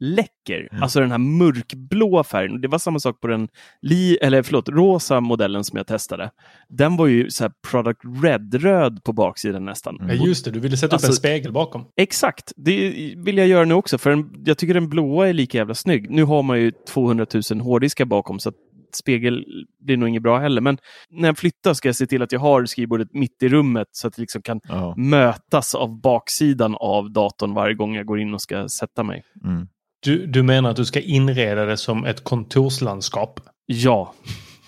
[0.04, 0.68] dödsläcker.
[0.82, 2.60] Alltså den här mörkblå färgen.
[2.60, 3.48] Det var samma sak på den
[3.82, 6.30] li, eller förlåt, rosa modellen som jag testade.
[6.68, 9.96] Den var ju så här product red-röd på baksidan nästan.
[10.08, 11.84] Ja just det, du ville sätta upp Alltså- en spegel bakom.
[11.96, 13.98] Exakt, det vill jag göra nu också.
[13.98, 16.10] För jag tycker den blåa är lika jävla snygg.
[16.10, 18.52] Nu har man ju 200 000 hårddiskar bakom så
[18.94, 19.44] spegel
[19.84, 20.60] blir nog inget bra heller.
[20.60, 20.78] Men
[21.10, 24.08] när jag flyttar ska jag se till att jag har skrivbordet mitt i rummet så
[24.08, 24.94] att det liksom kan Ja.
[24.96, 29.22] mötas av baksidan av datorn varje gång jag går in och ska sätta mig.
[29.44, 29.66] Mm.
[30.04, 33.40] Du, du menar att du ska inreda det som ett kontorslandskap?
[33.66, 34.14] Ja,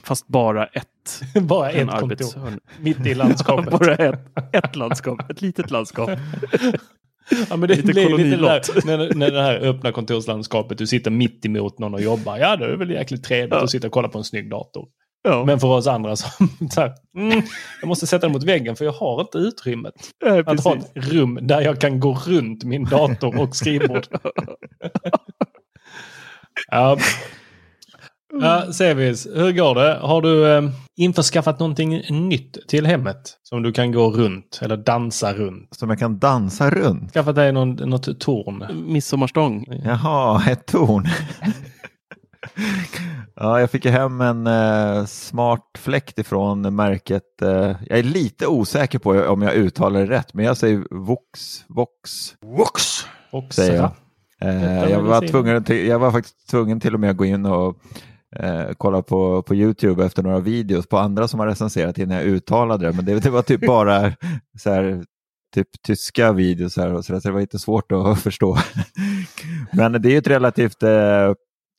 [0.03, 0.87] fast bara ett.
[1.43, 2.59] Bara ett kontor.
[2.81, 3.71] Mitt i landskapet.
[3.81, 4.21] bara ett,
[4.53, 6.11] ett landskap, ett litet landskap.
[7.51, 11.11] Ja, men det Lite blir lite där, när, när det här öppna kontorslandskapet, du sitter
[11.11, 12.39] mitt emot någon och jobbar.
[12.39, 13.65] Ja, det är väl jäkligt trevligt Ja.
[13.65, 14.87] att sitta och kolla på en snygg dator.
[15.27, 17.43] Ja, Men för oss andra som så här, mm,
[17.81, 19.95] jag måste sätta den mot väggen för jag har inte utrymmet.
[20.25, 24.07] ja, Att ha ett rum där jag kan gå runt min dator och skrivbord.
[26.71, 26.99] ja.
[28.41, 29.99] Ja, Sevis, hur går det?
[30.03, 35.35] Har du eh, införskaffat någonting nytt till hemmet som du kan gå runt eller dansa
[35.35, 35.75] runt?
[35.75, 37.13] Som jag kan dansa runt.
[37.13, 38.67] Skaffat dig någon, något torn?
[38.93, 39.67] Midsommarstång.
[39.85, 41.09] Jaha, ett torn.
[43.35, 47.43] ja, jag fick ju hem en eh, smart fläkt ifrån märket.
[47.43, 51.65] Eh, jag är lite osäker på om jag uttalar det rätt, men jag säger Vox.
[51.69, 53.07] Vox Vox.
[53.31, 53.91] Och säger jag.
[54.41, 57.47] Eh, jag, var tvungen till, jag var faktiskt tvungen till och med att gå in
[57.47, 57.77] och
[58.37, 62.27] eh, kolla på, på Youtube efter några videos på andra som har recenserat innan jag
[62.27, 62.93] uttalade det.
[62.93, 64.13] Men det, det var typ bara
[64.59, 65.05] så här,
[65.55, 68.59] typ tyska videos här, och så, där, så det var lite svårt att förstå.
[69.73, 71.33] men det är ju ett relativt, eh,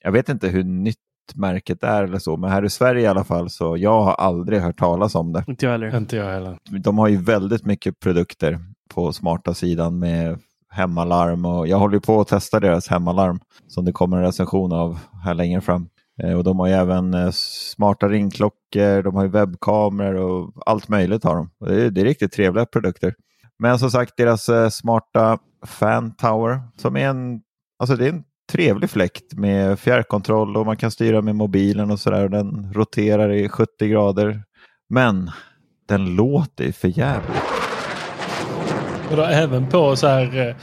[0.08, 0.96] jag vet inte hur nytt
[1.36, 4.62] märket är eller så, men här i Sverige i alla fall så jag har aldrig
[4.62, 5.44] hört talas om det.
[5.48, 5.98] Inte jag heller.
[5.98, 6.58] Inte jag heller.
[6.84, 8.60] De har ju väldigt mycket produkter
[8.94, 10.40] på smarta sidan med
[10.70, 15.00] hemmalarm och jag håller på att testa deras hemmalarm som det kommer en recension av
[15.24, 15.90] här längre fram.
[16.24, 20.88] Eh, Och de har ju även eh, smarta ringklockor, de har ju webbkameror och allt
[20.90, 21.50] möjligt har de.
[21.60, 23.14] Det är, det är riktigt trevliga produkter.
[23.60, 27.42] Men som sagt, deras eh, smarta Fan Tower som är en,
[27.80, 32.00] alltså det är en trevlig fläkt med fjärrkontroll och man kan styra med mobilen och
[32.00, 32.30] sådär.
[32.30, 34.44] Den roterar i 70 grader.
[34.90, 35.32] Men
[35.88, 37.44] den låter för jävligt.
[39.10, 40.56] Och då även på så här eh,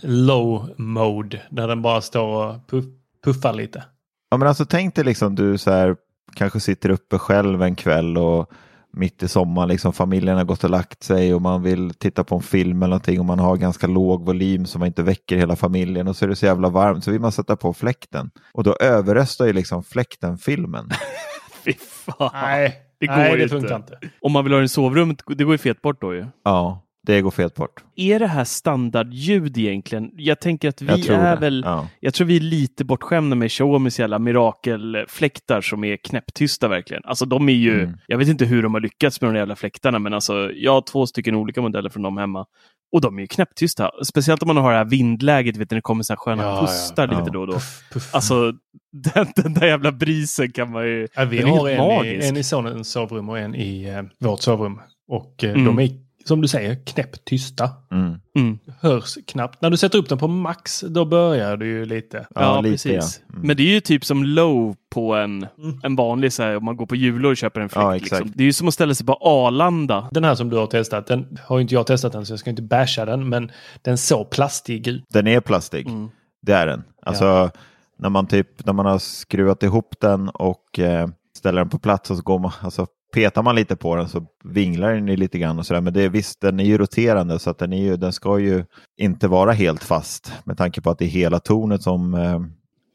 [0.00, 2.84] low mode där den bara står och puff,
[3.24, 3.84] puffar lite.
[4.30, 5.96] Ja, men alltså tänk dig liksom du så här,
[6.34, 8.50] kanske sitter uppe själv en kväll och
[8.92, 12.34] mitt i sommaren, liksom familjen har gått och lagt sig och man vill titta på
[12.34, 15.56] en film eller någonting och man har ganska låg volym så man inte väcker hela
[15.56, 18.30] familjen och så är det så jävla varmt så vill man sätta på fläkten.
[18.52, 20.90] Och då överröstar ju liksom fläkten filmen.
[21.64, 22.30] Fy fan.
[22.32, 23.54] Nej, det går nej, det inte.
[23.54, 23.98] funkar inte.
[24.20, 26.26] Om man vill ha den i sovrummet, det går ju fet bort då ju.
[26.44, 27.84] Ja, det går fet bort.
[27.96, 30.10] Är det här standardljud egentligen?
[30.16, 31.40] Jag tänker att vi är det.
[31.40, 31.88] väl, Ja.
[32.00, 37.02] jag tror vi är lite bortskämda med Xiaomis jävla mirakelfläktar som är knäpptysta verkligen.
[37.04, 37.96] Alltså de är ju, Mm.
[38.06, 40.80] jag vet inte hur de har lyckats med de jävla fläktarna, men alltså jag har
[40.82, 42.46] två stycken olika modeller från dem hemma.
[42.92, 43.90] Och de är ju knäpptysta.
[44.04, 46.42] Speciellt om man har det här vindläget, vet du, när det kommer så här sköna
[46.42, 46.60] Ja, ja.
[46.60, 47.30] pustar lite Ja.
[47.32, 47.52] då och då.
[47.52, 48.14] Puff, puff.
[48.14, 48.52] Alltså
[49.14, 51.06] den, den där jävla brisen kan man ju...
[51.14, 52.28] Ja, vi har en i, magisk.
[52.30, 54.80] en i sonens sovrum och en i eh, vårt sovrum.
[55.08, 55.64] Och eh, Mm.
[55.64, 55.90] de är,
[56.28, 57.70] som du säger, knäpptysta.
[57.92, 58.14] Mm.
[58.38, 58.58] Mm.
[58.80, 59.62] Hörs knappt.
[59.62, 62.26] När du sätter upp den på max, då börjar du ju lite.
[62.34, 63.20] Ja, Ja, lite, precis.
[63.28, 63.34] ja.
[63.34, 63.46] Mm.
[63.46, 65.80] Men det är ju typ som low på en, Mm.
[65.82, 67.82] en vanlig, så här, om man går på julor och köper en fläkt.
[67.84, 68.32] Ja, liksom.
[68.34, 70.08] Det är ju som att ställa sig på Arlanda.
[70.12, 72.40] Den här som du har testat, den har ju inte jag testat än så jag
[72.40, 73.28] ska inte basha den.
[73.28, 73.50] Men
[73.82, 75.04] den såg plastig ut.
[75.08, 75.86] Den är plastig.
[75.88, 76.08] Mm.
[76.42, 76.82] Det är den.
[77.02, 77.50] Alltså
[77.98, 82.10] när man typ när man har skruvat ihop den och eh, ställer den på plats
[82.10, 82.86] och så går man, alltså
[83.18, 85.80] petar man lite på den så vinglar den ju lite grann och sådär.
[85.80, 88.38] Men det är visst, den är ju roterande så att den, är ju, den ska
[88.38, 88.64] ju
[88.96, 92.40] inte vara helt fast med tanke på att det är hela tornet som eh,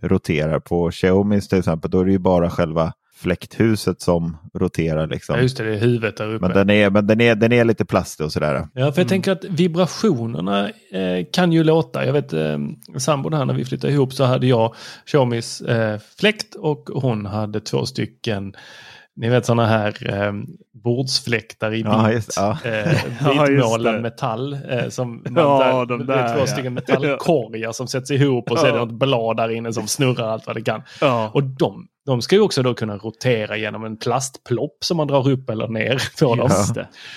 [0.08, 0.60] roterar.
[0.60, 5.08] På Xiaomi till exempel, då är det ju bara själva fläkthuset som roterar.
[5.08, 5.36] Liksom.
[5.36, 6.48] Ja, just det, det är huvudet där uppe.
[6.48, 8.68] Men, den är, men den, är, den är lite plastig och sådär.
[8.74, 12.06] Ja, för jag tänker att vibrationerna eh, kan ju låta.
[12.06, 12.58] Jag vet eh,
[12.98, 17.60] sambon här när vi flyttade ihop så hade jag Xiaomis eh, fläkt och hon hade
[17.60, 18.56] två stycken
[19.16, 20.34] ni vet sådana här eh,
[20.84, 22.58] bordsfläktar i Ja, vit, ja.
[22.66, 22.94] eh,
[23.36, 24.02] Ja, vitmålad det.
[24.02, 24.58] metall.
[24.70, 26.48] Eh, som man Ja, där, de det är där, två ja.
[26.48, 28.86] stycken metallkorgar som sätts ihop och så är det Ja.
[28.86, 30.82] något blad där inne som snurrar allt vad det kan.
[31.02, 31.32] Ja.
[31.34, 35.30] Och de, de ska ju också då kunna rotera genom en plastplopp som man drar
[35.30, 36.50] upp eller ner på dem.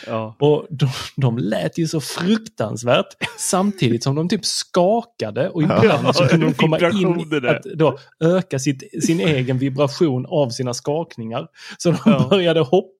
[0.07, 0.37] Ja.
[0.41, 3.07] Och de, de lät ju så fruktansvärt
[3.39, 8.59] samtidigt som de typ skakade och ibland så kunde de komma in att då öka
[8.59, 11.47] sitt, sin egen vibration av sina skakningar.
[11.79, 12.27] Så de Ja.
[12.31, 12.96] började hoppa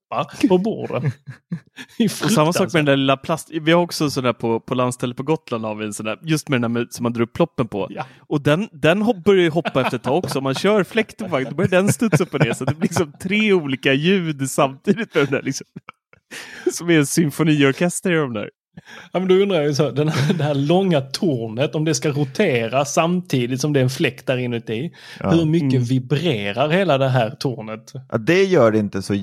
[0.49, 1.13] på borden.
[2.09, 3.51] Samma sak med den där lilla plast...
[3.63, 6.49] Vi har också sådär på, på landstället på Gotland har vi en sån där, just
[6.49, 7.87] med den där med, som man drar upp ploppen på.
[7.91, 8.07] Ja.
[8.19, 10.39] Och den, den börjar ju hoppa efter ett tag också.
[10.39, 12.53] Om man kör fläkten på då börjar den studsa upp och ner.
[12.53, 15.43] Så det blir liksom tre olika ljud samtidigt med den där.
[15.43, 15.67] Liksom.
[16.73, 18.51] Som är en symfoniorkester i de där.
[19.13, 21.95] Ja, men då undrar jag ju så, den här, det här långa tornet, om det
[21.95, 24.91] ska rotera samtidigt som det är en fläkt där inuti.
[25.21, 25.31] Ja.
[25.31, 25.85] Hur mycket Mm.
[25.85, 27.93] vibrerar hela det här tornet?
[28.11, 29.15] Ja, det gör det inte så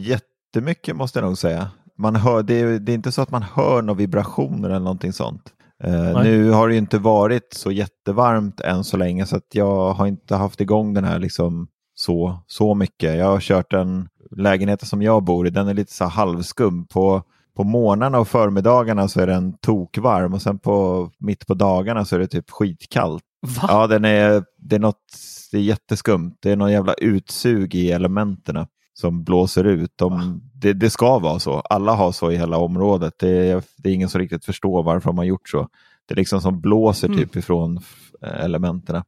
[0.54, 1.68] jättemycket måste jag nog säga.
[1.98, 5.13] Man hör, det, är, det är inte så att man hör några vibrationer eller någonting
[5.13, 5.54] sånt.
[5.84, 10.08] Eh, nu har det inte varit så jättevarmt än så länge så att jag har
[10.08, 13.18] inte haft igång den här liksom så, så mycket.
[13.18, 16.88] Jag har kört den lägenheten som jag bor i, den är lite så halvskum.
[16.88, 17.24] På,
[17.56, 22.16] på morgnarna och förmiddagarna så är den tokvarm och sen på, mitt på dagarna så
[22.16, 23.24] är det typ skitkallt.
[23.42, 23.68] Va?
[23.68, 25.04] Ja, den är, det är något,
[25.52, 26.36] det är jätteskumt.
[26.42, 29.92] Det är någon jävla utsug i elementen som blåser ut.
[29.96, 31.60] De, det, det ska vara så.
[31.60, 33.14] Alla har så i hela området.
[33.20, 35.68] Det är, det är ingen som riktigt förstår varför de har gjort så.
[36.06, 37.20] Det är liksom som blåser Mm.
[37.20, 37.78] typ ifrån
[38.22, 39.04] eh, elementen.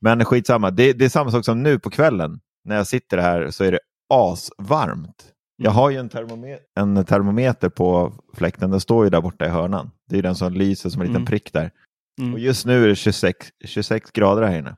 [0.00, 2.40] Men skitsamma, det, det är samma sak som nu på kvällen.
[2.64, 3.78] När jag sitter här så är det
[4.14, 5.24] asvarmt.
[5.56, 9.48] Jag har ju en, termometer, en termometer på fläkten, den står ju där borta i
[9.48, 9.90] hörnan.
[10.08, 11.26] Det är den som lyser som en liten Mm.
[11.26, 11.70] prick där.
[12.20, 12.34] Mm.
[12.34, 14.76] Och just nu är det 26, 26 grader här inne.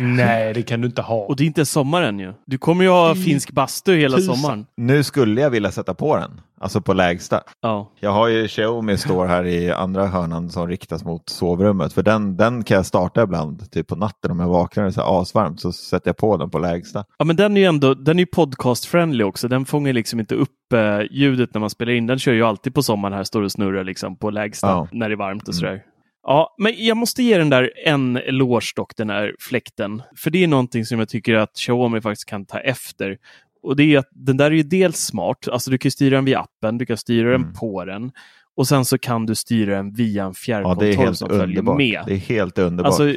[0.00, 1.16] Nej, det kan du inte ha.
[1.16, 2.32] Och det är inte sommar än ju.
[2.46, 4.36] Du kommer ju ha finsk bastu hela tusan.
[4.36, 4.66] sommaren.
[4.76, 6.40] Nu skulle jag vilja sätta på den.
[6.60, 7.42] Alltså på lägsta.
[7.60, 7.92] Ja.
[8.00, 11.92] Jag har ju Xiaomi står här i andra hörnan som riktas mot sovrummet.
[11.92, 14.90] För den, den kan jag starta ibland, typ på natten om jag vaknar och det
[14.90, 17.04] är så här asvarmt så sätter jag på den på lägsta.
[17.18, 19.48] ja, men den är ju ändå den är ju podcast-friendly också.
[19.48, 22.06] Den fångar liksom inte upp eh, ljudet när man spelar in.
[22.06, 24.88] Den kör ju alltid på sommaren här, står och snurrar liksom på lägsta Ja.
[24.92, 25.78] när det är varmt och Mm.
[26.28, 30.02] Ja, men jag måste ge den där en eloge dock, den här fläkten.
[30.16, 33.18] För det är någonting som jag tycker att Xiaomi faktiskt kan ta efter.
[33.62, 36.24] Och det är att den där är ju dels smart, alltså du kan styra den
[36.24, 37.54] via appen, du kan styra den Mm.
[37.54, 38.12] på den.
[38.56, 41.76] Och sen så kan du styra den via en Ja, fjärrkontroll helt som följer underbart.
[41.78, 42.02] med.
[42.06, 42.86] Det är helt underbart.
[42.86, 43.14] Alltså,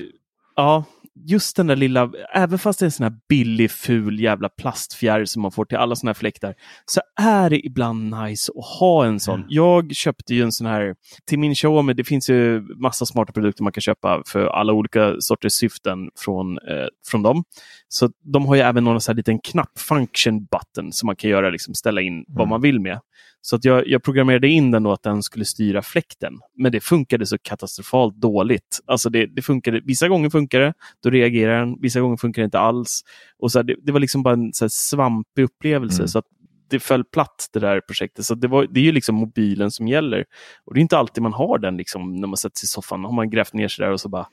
[0.55, 0.83] ja,
[1.27, 5.25] just den där lilla, även fast det är en sån här billig, ful jävla plastfjärr
[5.25, 6.55] som man får till alla såna här fläktar,
[6.85, 9.39] så är det ibland nice att ha en sån.
[9.49, 10.95] Jag köpte ju en sån här,
[11.27, 15.15] till min Xiaomi, det finns ju massa smarta produkter man kan köpa för alla olika
[15.19, 17.43] sorters syften från, eh, från dem.
[17.87, 21.29] Så de har ju även någon sån här liten knapp, function button, som man kan
[21.29, 22.49] göra, liksom ställa in vad Mm.
[22.49, 22.99] man vill med.
[23.41, 26.33] Så att jag, jag programmerade in den då att den skulle styra fläkten.
[26.57, 28.79] Men det funkade så katastrofalt dåligt.
[28.85, 30.73] Alltså det, det funkade, vissa gånger funkar det,
[31.03, 31.81] då reagerar den.
[31.81, 33.01] Vissa gånger funkar det inte alls.
[33.39, 36.01] Och så här, det, det var liksom bara en så svampig upplevelse.
[36.01, 36.07] Mm.
[36.07, 36.25] Så att
[36.69, 38.25] det föll platt det där projektet.
[38.25, 40.25] Så det, var, det är ju liksom mobilen som gäller.
[40.65, 43.03] Och det är inte alltid man har den liksom, när man sätter sig i soffan.
[43.03, 44.27] Har man grävt ner sig där och så bara...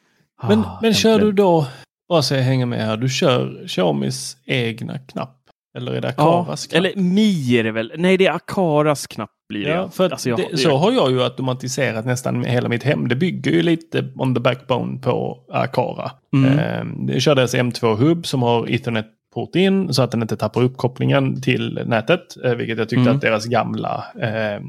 [0.49, 1.67] Men, ah, men kör du då,
[2.09, 5.36] bara så jag hänger med här, du kör Xiaomis egna knapp?
[5.77, 6.95] Eller är det Akaras Ja, knapp?
[6.95, 7.93] eller Mi är det väl?
[7.97, 9.71] Nej, det är Akaras knapp blir det.
[9.71, 13.09] Ja, att Alltså, jag- det, så har jag ju automatiserat nästan hela mitt hem.
[13.09, 16.11] Det bygger ju lite on the backbone på Akara.
[16.35, 16.59] Mm.
[16.59, 21.41] Eh, jag kör deras M2-hub som har Ethernet-port in så att den inte tappar uppkopplingen
[21.43, 22.45] till nätet.
[22.45, 23.15] Eh, vilket jag tyckte Mm.
[23.17, 24.61] att deras gamla, eh,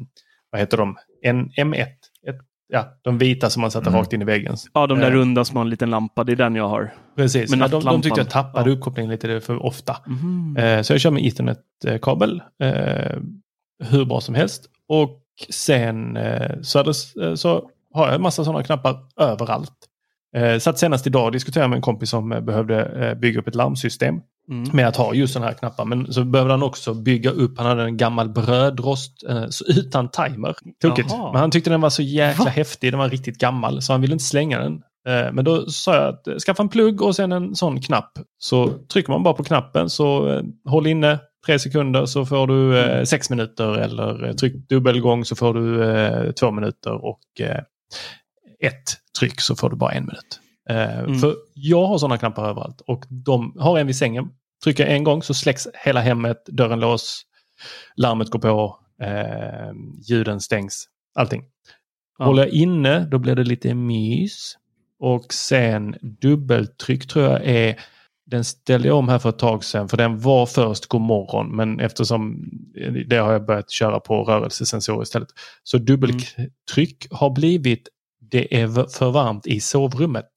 [0.52, 1.98] vad heter de, en, M1, ett,
[2.67, 3.99] ja, de vita som man satte Mm.
[3.99, 4.56] rakt in i väggen.
[4.73, 6.93] Ja, de där Eh, runda som har en liten lampa, det är den jag har.
[7.15, 8.75] Precis, med ja, de, de tyckte jag tappade Ja.
[8.75, 9.97] uppkopplingen lite för ofta.
[10.08, 10.58] Mhm.
[10.60, 12.41] Eh, Så jag kör med Ethernet-kabel.
[12.63, 13.17] eh,
[13.84, 14.65] Hur bra som helst.
[14.88, 16.93] Och sen eh, så, det,
[17.25, 19.73] eh, så har jag en massa sådana knappar överallt.
[20.36, 23.47] Eh, Satt senast idag och diskuterade med en kompis som eh, behövde eh, bygga upp
[23.47, 24.15] ett larmsystem
[24.51, 24.69] Mm.
[24.73, 25.86] med att ha just sådana här knappar.
[25.86, 30.55] Men så behövde han också bygga upp, han hade en gammal brödrost eh, utan timer.
[30.81, 31.10] Tokigt.
[31.12, 32.49] Men han tyckte den var så jäkla Va?
[32.51, 34.73] häftig, den var riktigt gammal så han ville inte slänga den.
[35.07, 38.12] Eh, Men då sa jag att eh, skaffa en plugg och sen en sån knapp.
[38.38, 42.79] Så trycker man bara på knappen så eh, håll inne tre sekunder så får du
[42.79, 47.21] eh, sex minuter eller eh, tryck dubbelgång så får du eh, två minuter och
[48.63, 48.83] ett
[49.19, 50.39] tryck så får du bara en minut.
[50.69, 51.19] Eh, Mm.
[51.19, 54.30] För jag har sådana knappar överallt och de har en vid sängen.
[54.63, 57.21] Trycker jag en gång så släcks hela hemmet, dörren lås,
[57.95, 59.71] larmet går på, eh,
[60.08, 61.43] ljuden stängs, allting.
[62.19, 62.25] Ja.
[62.25, 64.58] Håller jag inne då blir det lite mys.
[64.99, 67.80] Och sen dubbeltryck tror jag är
[68.25, 71.56] den ställde jag om här för ett tag sedan för den var först god morgon
[71.56, 72.49] men eftersom
[73.08, 75.27] det har jag börjat köra på rörelsesensorer istället.
[75.63, 77.89] Så dubbeltryck har blivit
[78.32, 80.30] det är för varmt i sovrummet.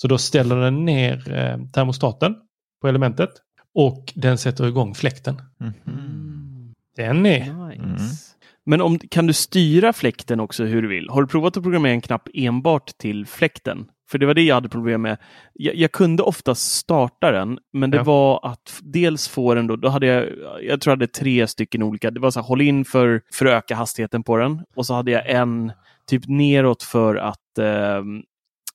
[0.00, 2.34] Så då ställer den ner eh, termostaten
[2.82, 3.30] på elementet
[3.74, 5.42] och den sätter igång fläkten.
[5.60, 6.74] Mhm.
[6.96, 7.40] Den är...
[7.40, 7.82] Nice.
[7.82, 7.96] Mm.
[8.66, 11.08] Men om, kan du styra fläkten också hur du vill?
[11.10, 13.86] Har du provat att programmera en knapp enbart till fläkten?
[14.10, 15.16] För det var det jag hade problem med.
[15.52, 18.02] Jag, jag kunde oftast starta den, men det Ja.
[18.02, 20.24] var att dels få den då, då hade jag,
[20.62, 22.10] jag tror jag hade tre stycken olika.
[22.10, 24.62] Det var så här, håll in för, för att öka hastigheten på den.
[24.76, 25.72] Och så hade jag en
[26.06, 28.22] typ neråt för att ehm,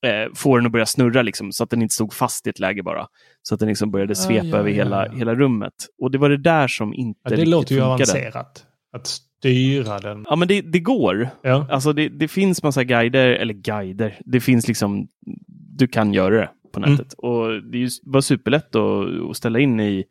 [0.04, 2.58] eh, få den att börja snurra, liksom, så att den inte stod fast i ett
[2.58, 3.06] läge bara.
[3.42, 5.12] Så att den liksom började svepa ja, över ja, hela, ja.
[5.12, 5.74] hela rummet.
[6.02, 7.92] Och det var det där som inte Ja, det riktigt låter ju funkade.
[8.12, 8.66] avancerat.
[8.96, 10.24] Att styra den.
[10.28, 11.28] Ja, men det, det går.
[11.42, 11.66] Ja.
[11.70, 15.08] Alltså det, det finns massa guider, eller guider, det finns liksom,
[15.78, 16.90] du kan göra det på Mm.
[16.92, 17.12] nätet.
[17.12, 20.04] Och det var superlätt att, att ställa in i,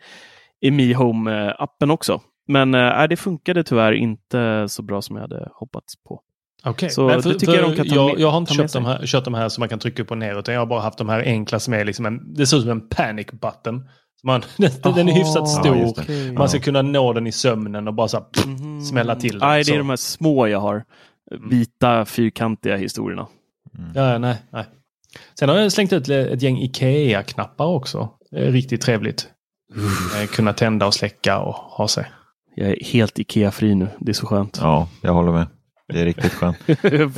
[0.61, 2.21] i Mi Home-appen också.
[2.47, 6.21] Men äh, det funkade tyvärr inte så bra som jag hade hoppats på.
[6.65, 9.05] Okej, men det tycker jag de kan ta jag, jag har inte köpt de, här,
[9.05, 10.97] köpt de här som man kan trycka upp och ner utan jag har bara haft
[10.97, 13.89] de här enkla som är liksom en, det ser ut som en panic button.
[14.23, 15.85] Man, den, den är hyfsat stor.
[15.87, 16.31] okej.
[16.31, 18.81] Man ska kunna nå den i sömnen och bara så här, pff, Mhm.
[18.81, 19.49] smälla till den.
[19.49, 19.73] Nej, det Så.
[19.73, 20.83] är de här små jag har.
[21.31, 21.49] Mm.
[21.49, 23.27] Vita, fyrkantiga historierna.
[23.95, 24.65] Ja, nej, nej.
[25.39, 28.09] Sen har jag slängt ut ett gäng Ikea-knappar också.
[28.31, 29.27] Det är riktigt trevligt.
[30.21, 32.05] Eh, Kunna tända och släcka och ha sig.
[32.55, 33.87] Jag är helt Ikea-fri nu.
[33.99, 34.59] Det är så skönt.
[34.61, 35.47] Ja, jag håller med.
[35.87, 36.57] Det är riktigt skönt.
[36.81, 37.11] jag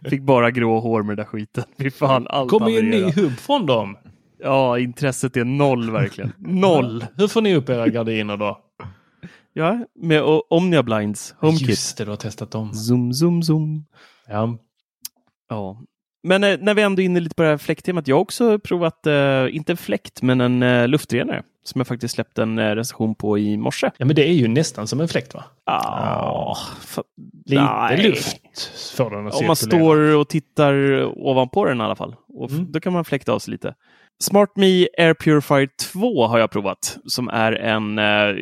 [0.10, 1.64] fick bara grå hår med den där skiten.
[1.78, 3.96] Fy fan, allt Kommer ju en ny hubb från dem.
[4.38, 6.32] Ja, intresset är noll verkligen.
[6.38, 7.04] Noll!
[7.16, 8.60] Hur får ni upp era gardiner då?
[9.52, 11.68] Ja, med Omnia Blinds HomeKit.
[11.68, 12.74] Just det, du har testat dem.
[12.74, 13.84] Zoom, zoom, zoom.
[14.28, 14.58] Ja.
[15.48, 15.82] Ja.
[16.22, 18.08] Men eh, när vi ändå är inne lite på det här fläkttemat.
[18.08, 22.14] Jag har också provat, eh, inte en fläkt, men en eh, luftrenare som jag faktiskt
[22.14, 23.90] släppte en eh, recension på i morse.
[23.98, 25.44] Ja, men det är ju nästan som en fläkt va?
[25.64, 26.54] Ah,
[26.86, 27.02] fa-
[27.46, 28.02] Lite nej.
[28.10, 28.36] luft
[28.96, 32.16] får den att Om man står och tittar ovanpå den i alla fall.
[32.28, 32.72] Och Mm.
[32.72, 33.74] Då kan man fläkta av sig lite.
[34.20, 36.98] SmartMe Air Purifier 2 har jag provat.
[37.06, 37.98] Som är en...
[37.98, 38.36] Eh,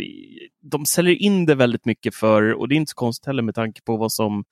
[0.63, 3.55] de säljer in det väldigt mycket för, och det är inte så konstigt heller med
[3.55, 4.45] tanke på vad som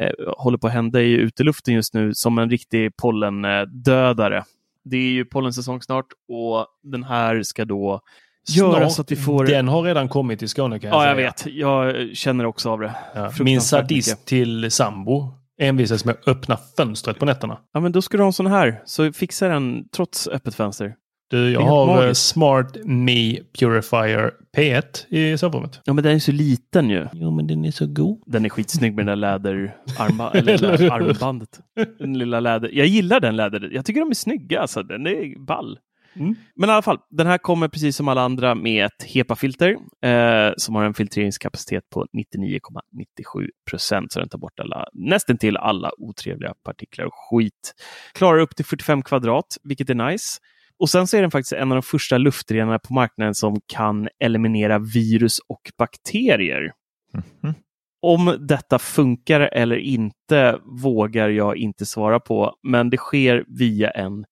[0.00, 4.44] eh, håller på att hända i uteluften just nu, som en riktig pollendödare.
[4.90, 8.00] Det är ju pollensäsong snart och den här ska då
[8.48, 9.46] göra så att vi får...
[9.46, 11.10] Den har redan kommit till Skåne kan jag Ja, säga.
[11.10, 11.46] jag vet.
[11.46, 12.94] Jag känner också av det.
[13.14, 13.32] Ja.
[13.40, 14.26] Min sadist mycket.
[14.26, 17.58] till sambo envisas med att öppna fönstret på nätterna.
[17.72, 20.94] Ja, men då ska du ha en sån här, så fixar den trots öppet fönster.
[21.30, 22.26] Du, jag har eh, magiskt.
[22.26, 25.80] Smart Me Purifier P1 i sovrummet.
[25.84, 27.06] Ja, men den är så liten ju.
[27.12, 28.22] Jo, men den är så god.
[28.26, 31.60] Den är skitsnygg med den där läderarmba, eller armbandet.
[31.98, 32.70] Den lilla läder.
[32.72, 33.70] Jag gillar den läder.
[33.72, 34.82] Jag tycker de är snygga, alltså.
[34.82, 35.78] Den är ball.
[36.16, 36.34] Mm.
[36.56, 40.52] Men i alla fall, den här kommer precis som alla andra med ett HEPA-filter eh,
[40.56, 45.90] som har en filtreringskapacitet på 99,97 procent, så den tar bort alla, nästan till alla
[45.98, 47.74] otrevliga partiklar och skit.
[48.14, 50.38] Klarar upp till 45 kvadrat, vilket är nice.
[50.80, 54.08] Och sen så är den faktiskt en av de första luftrenarna på marknaden som kan
[54.24, 56.72] eliminera virus och bakterier.
[57.14, 57.54] Mhm.
[58.02, 64.24] Om detta funkar eller inte vågar jag inte svara på, men det sker via en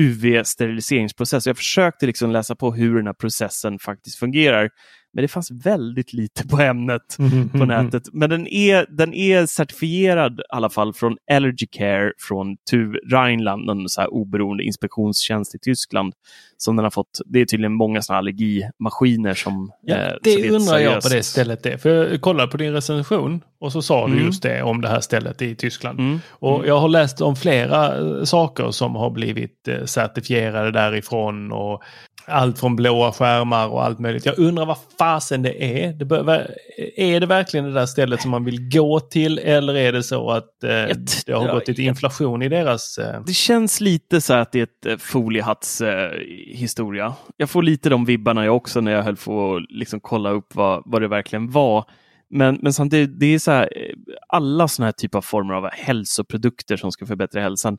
[0.00, 1.46] UV-steriliseringsprocess.
[1.46, 4.70] Jag försökte liksom läsa på hur den här processen faktiskt fungerar,
[5.14, 7.16] men det fanns väldigt lite på ämnet
[7.52, 8.02] på nätet.
[8.12, 13.70] Men den är, den är certifierad i alla fall från Allergy Care från TUV Rheinland,
[13.70, 16.14] en så här oberoende inspektionstjänst i Tyskland.
[16.56, 17.20] Som den har fått.
[17.26, 19.72] Det är tydligen många såna allergimaskiner som...
[19.82, 21.78] Ja, eh, det är ett undrar jag på det stället det.
[21.78, 24.24] För jag kollade på din recension och så sa du Mm.
[24.26, 26.00] just det om det här stället i Tyskland.
[26.00, 26.20] Mm.
[26.30, 31.82] Och jag har läst om flera eh, saker som har blivit eh, certifierade därifrån och
[32.26, 34.26] allt från blåa skärmar och allt möjligt.
[34.26, 35.92] Jag undrar vad fasen det är.
[35.92, 36.50] Det bör,
[36.96, 40.30] är det verkligen det där stället som man vill gå till eller är det så
[40.30, 40.96] att eh,
[41.26, 42.98] det har gått lite inflation i deras...
[42.98, 47.14] Eh, Det känns lite så att det är ett eh, foliehatts-historia.
[47.36, 50.54] jag får lite de vibbarna jag också när jag höll på att liksom kolla upp
[50.54, 51.84] vad, vad det verkligen var.
[52.30, 53.94] Men, men samtidigt, det är så här, eh,
[54.28, 57.78] alla sådana här typer av former av hälsoprodukter som ska förbättra hälsan.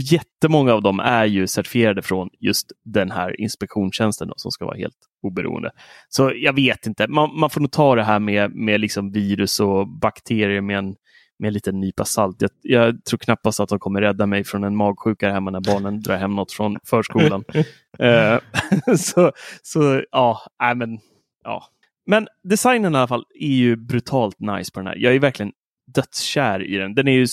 [0.00, 4.76] Jättemånga av dem är ju certifierade från just den här inspektionstjänsten då, som ska vara
[4.76, 5.70] helt oberoende.
[6.08, 9.60] Så jag vet inte, man, man får nog ta det här med, med liksom virus
[9.60, 10.94] och bakterier med en,
[11.38, 12.42] med en liten nypa salt.
[12.42, 16.00] Jag, jag tror knappast att de kommer rädda mig från en magsjuka hemma när barnen
[16.00, 17.44] drar hem något från förskolan.
[17.98, 18.38] Eh,
[18.96, 20.98] så, så ja, nej men
[21.44, 21.73] ja.
[22.06, 24.96] Men designen i alla fall är ju brutalt nice på den här.
[24.96, 25.52] Jag är verkligen
[25.94, 26.94] dödskär i den.
[26.94, 27.26] Den är ju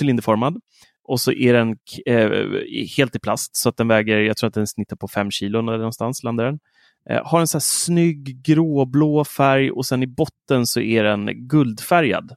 [0.00, 0.60] cylinderformad
[1.04, 2.30] och så är den eh,
[2.96, 5.58] helt i plast så att den väger, jag tror att den snittar på 5 kilo
[5.58, 6.58] eller någonstans landar den.
[7.10, 11.48] Eh, har en så här snygg gråblå färg och sen i botten så är den
[11.48, 12.32] guldfärgad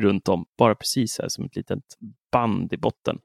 [0.00, 1.78] runt om, bara precis här som ett litet
[2.32, 3.18] band i botten.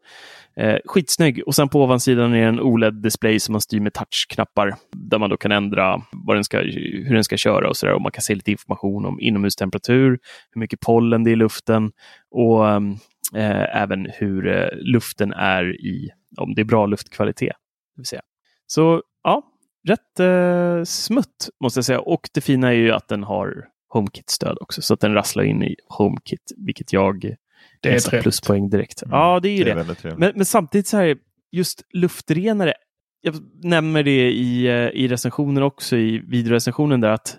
[0.56, 1.44] Eh, skitsnygg.
[1.46, 5.30] Och sen på ovansidan är det en OLED-display som man styr med touchknappar där man
[5.30, 7.94] då kan ändra vad den ska, hur den ska köra och sådär.
[7.94, 10.20] Och man kan se lite information om inomhustemperatur,
[10.52, 11.92] hur mycket pollen det är i luften
[12.32, 12.92] och ehm,
[13.36, 17.56] eh, även hur eh, luften är i, om det är bra luftkvalitet.
[17.96, 18.22] Det vill säga.
[18.68, 19.44] Så ja,
[19.88, 22.00] rätt eh, smutt måste jag säga.
[22.00, 25.64] Och det fina är ju att den har HomeKit-stöd också, så att den rasslar in
[25.64, 27.36] i HomeKit, vilket jag
[27.82, 29.04] Det är pluspoäng direkt.
[29.04, 29.96] Mm, Ja, det är ju det.
[29.96, 30.20] trevligt.
[30.20, 31.18] Men, men samtidigt så här,
[31.52, 32.74] just luftrenare.
[33.22, 37.38] Jag nämner det i, eh, i recensionen också, i videorecensionen där, att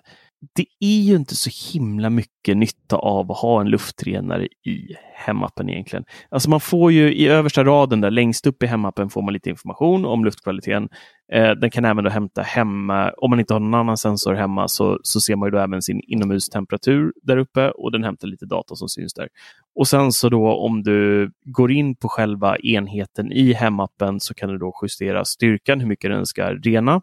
[0.55, 5.69] det är ju inte så himla mycket nytta av att ha en luftrenare i hemappen
[5.69, 6.05] egentligen.
[6.29, 9.49] Alltså man får ju i översta raden där längst upp i hemappen får man lite
[9.49, 10.89] information om luftkvaliteten.
[11.33, 14.67] Eh, den kan även då hämta hemma, om man inte har någon annan sensor hemma
[14.67, 18.45] så, så ser man ju då även sin inomhustemperatur där uppe och den hämtar lite
[18.45, 19.27] data som syns där.
[19.75, 24.49] Och sen så då om du går in på själva enheten i hemappen så kan
[24.49, 27.01] du då justera styrkan, hur mycket den ska rena.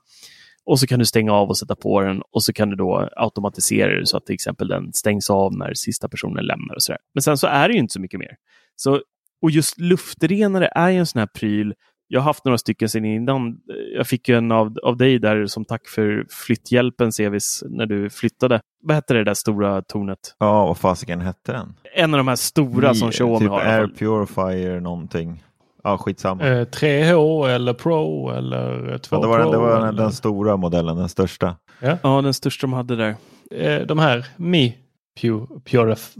[0.70, 3.08] Och så kan du stänga av och sätta på den och så kan du då
[3.16, 6.74] automatisera det så att till exempel den stängs av när sista personen lämnar.
[6.74, 6.98] och så där.
[7.14, 8.36] Men sen så är det ju inte så mycket mer.
[8.76, 9.00] Så,
[9.42, 11.74] och just luftrenare är ju en sån här pryl.
[12.08, 13.56] Jag har haft några stycken sedan innan.
[13.96, 18.10] Jag fick ju en av, av dig där som tack för flytthjälpen, Sevis, när du
[18.10, 18.60] flyttade.
[18.82, 20.36] Vad hette det där stora tornet?
[20.38, 21.74] Ja, vad fasiken hette den?
[21.96, 23.60] En av de här stora som Xiaomi typ har.
[23.60, 23.86] Air.
[23.98, 25.42] Purifier någonting.
[25.84, 26.46] Ja, skitsamma.
[26.46, 29.52] eh, 3H eller Pro eller 2 ja, det var, den, Pro.
[29.52, 31.56] det var den, eller- den stora modellen, den största.
[32.02, 33.14] Ja, den största de hade där.
[33.54, 34.76] eh, de här Mi
[35.20, 36.14] Pu, Purif,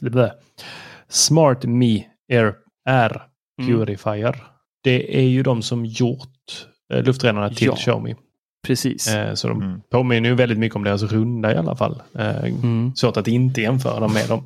[0.00, 0.32] blä.
[1.08, 2.54] Smart Mi Air,
[2.88, 3.22] Air
[3.62, 3.70] Mm.
[3.78, 4.42] Purifier.
[4.84, 7.76] Det är ju de som gjort eh, luftrenarna till Ja.
[7.76, 8.14] Xiaomi.
[8.66, 9.08] Precis.
[9.14, 9.80] Eh, så de Mm.
[9.90, 12.02] påminner ju väldigt mycket om deras runda i alla fall.
[12.18, 12.92] Eh, Mm.
[12.94, 14.44] Svårt att inte jämföra dem med dem.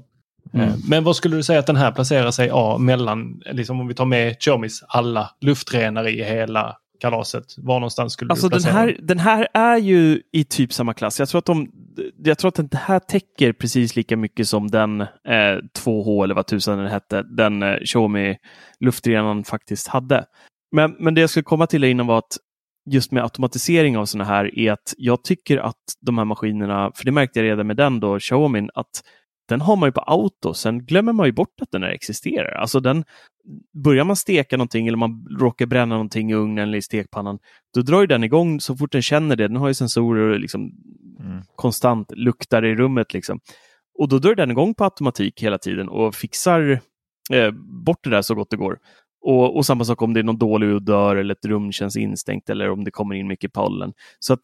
[0.53, 0.68] Mm.
[0.68, 3.88] Eh, Men vad skulle du säga att den här placerar sig ja, mellan, liksom om
[3.88, 7.45] vi tar med Xiaomis alla luftrenare i hela kalaset.
[7.59, 9.07] Var någonstans skulle Alltså du den placera här, den?
[9.07, 11.18] den här är ju i typ samma klass.
[11.18, 11.68] Jag tror att, de,
[12.24, 15.07] jag tror att den här täcker precis lika mycket som den eh,
[15.84, 18.36] 2H eller vad tusan den hette, den eh, Xiaomi
[18.80, 20.24] luftrenaren faktiskt hade.
[20.72, 22.36] Men, men det jag skulle komma till innan var att
[22.90, 27.05] just med automatisering av sådana här är att jag tycker att de här maskinerna, för
[27.05, 29.03] det märkte jag redan med den då, Xiaomi, att
[29.49, 32.55] den har man ju på auto, sen glömmer man ju bort att den här existerar.
[32.55, 33.05] Alltså den,
[33.84, 37.38] börjar man steka någonting eller man råkar bränna någonting i ugnen eller i stekpannan,
[37.74, 39.49] då drar ju den igång så fort den känner det.
[39.49, 40.72] Den har ju sensorer och liksom
[41.24, 41.42] Mm.
[41.57, 43.14] konstant luktar i rummet.
[43.14, 43.40] Liksom.
[43.99, 46.80] Och då drar den igång på automatik hela tiden och fixar
[47.32, 47.51] eh,
[47.84, 48.78] bort det där så gott det går.
[49.20, 52.51] Och, och samma sak om det är någon dålig odör eller ett rum känns instängt
[52.51, 53.92] eller om det kommer in mycket pollen.
[54.18, 54.40] Så att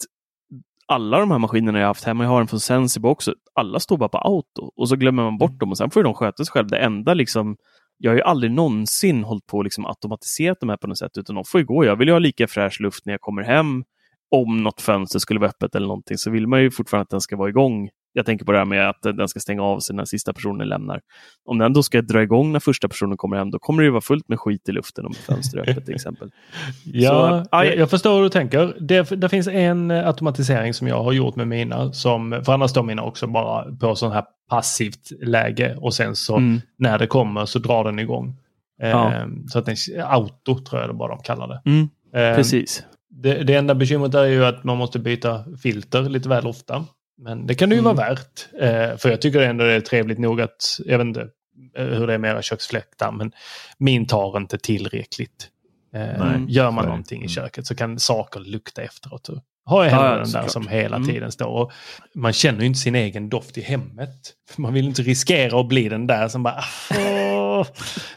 [0.91, 3.97] alla de här maskinerna jag haft hemma, jag har en från Sensibo också, alla står
[3.97, 6.53] bara på auto och så glömmer man bort dem och sen får de sköta sig
[6.53, 6.68] själv.
[6.68, 7.57] Det enda liksom,
[7.99, 11.18] jag har ju aldrig någonsin hållit på och liksom automatiserat de här på något sätt,
[11.18, 11.84] utan de får ju gå.
[11.84, 13.84] Jag vill ju ha lika fräsch luft när jag kommer hem.
[14.30, 17.20] Om något fönster skulle vara öppet eller någonting så vill man ju fortfarande att den
[17.20, 17.88] ska vara igång.
[18.12, 20.68] Jag tänker på det här med att den ska stänga av sig när sista personen
[20.68, 21.00] lämnar.
[21.44, 23.90] Om den då ska dra igång när första personen kommer hem, då kommer det ju
[23.90, 26.30] vara fullt med skit i luften om fönstret är öppet till exempel.
[26.84, 28.76] Ja, Så, jag, jag förstår hur du tänker.
[28.80, 31.92] Det, det finns en eh, automatisering som jag har gjort med mina.
[31.92, 36.36] Som, för annars står mina också bara på sån här passivt läge och sen så
[36.36, 36.61] Mm.
[36.78, 38.36] när det kommer så drar den igång.
[38.82, 39.14] Ja.
[39.14, 41.62] Eh, Så att den, auto tror jag det bara de kallar det.
[41.70, 42.84] Mm, Eh, precis.
[43.11, 46.84] Det, det enda bekymret är ju att man måste byta filter lite väl ofta.
[47.20, 47.96] Men det kan det ju Mm.
[47.96, 48.48] vara värt.
[48.60, 51.28] Eh, för jag tycker ändå det är trevligt nog att, jag vet inte
[51.76, 53.32] eh, hur det är med era köksfläktar, men
[53.78, 55.48] min tar inte tillräckligt.
[55.94, 57.28] Eh, Nej, gör man så någonting i Mm.
[57.28, 59.26] köket så kan saker lukta efteråt.
[59.26, 60.50] Så Har jag Ja, hellre ja, den där såklart.
[60.50, 61.08] som hela Mm.
[61.08, 61.46] tiden står.
[61.46, 61.72] Och
[62.14, 64.10] man känner ju inte sin egen doft i hemmet.
[64.56, 66.64] Man vill inte riskera att bli den där som bara...
[66.98, 67.66] Åh,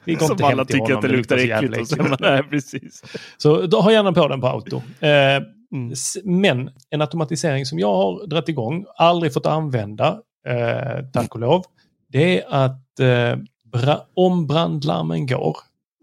[0.04, 1.82] vi går Som inte hem alla till tycker honom, att det det luktar så äckligt.
[1.82, 3.04] Och sen, nej, precis.
[3.38, 4.78] så då har gärna på den på auto.
[5.00, 5.42] Eh,
[5.74, 5.94] Mm.
[6.24, 11.64] Men en automatisering som jag har dragit igång, aldrig fått använda, eh, tack och lov,
[12.10, 13.36] det är att eh,
[13.72, 15.58] bra, om brandlarmen går,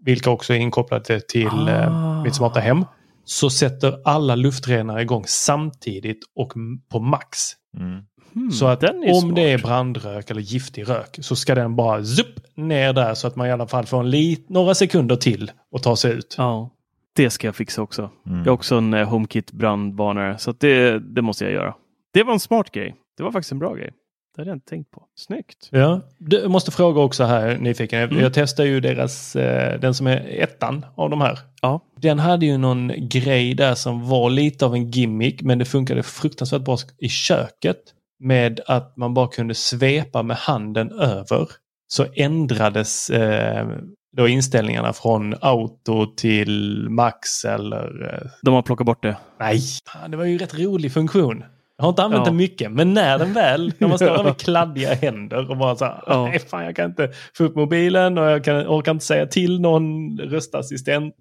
[0.05, 2.23] vilka också är inkopplade till eh, Ah.
[2.23, 2.85] mitt smarta hem,
[3.25, 6.53] så sätter alla luftrenare igång samtidigt och
[6.91, 7.37] på max.
[7.77, 8.01] Mm.
[8.33, 9.35] Hmm, Så att den är om smart.
[9.35, 13.35] det är brandrök eller giftig rök så ska den bara zup ner där så att
[13.35, 16.35] man i alla fall får en lit, några sekunder till att ta sig ut.
[16.37, 16.69] Ja,
[17.15, 18.09] det ska jag fixa också.
[18.27, 18.37] Mm.
[18.37, 21.73] Jag är också en eh, HomeKit brandvarnare, så det, det måste jag göra.
[22.13, 22.95] Det var en smart grej.
[23.17, 23.91] Det var faktiskt en bra grej.
[24.35, 25.03] Det hade jag inte tänkt på.
[25.15, 25.67] Snyggt.
[25.71, 27.99] Ja, du måste fråga också här nyfiken.
[27.99, 28.23] Jag- Mm.
[28.23, 31.39] Jag testar ju deras, eh, den som är ettan av de här.
[31.61, 31.79] Ja.
[32.01, 36.03] Den hade ju någon grej där som var lite av en gimmick men det funkade
[36.03, 37.77] fruktansvärt bra i köket.
[38.19, 41.47] Med att man bara kunde svepa med handen över.
[41.87, 43.67] Så ändrades eh,
[44.17, 48.13] då inställningarna från auto till max eller...
[48.13, 49.17] Eh, De har plockat bort det.
[49.39, 49.59] nej,
[50.09, 51.43] det var ju en rätt rolig funktion.
[51.77, 52.25] Jag har inte använt Ja.
[52.25, 55.75] den mycket, men när den väl, när man står där med kladdiga händer och bara
[55.75, 56.25] så här, Ja.
[56.27, 59.61] nej fan jag kan inte få upp mobilen och jag kan, orkar inte säga till
[59.61, 61.15] någon röstassistent.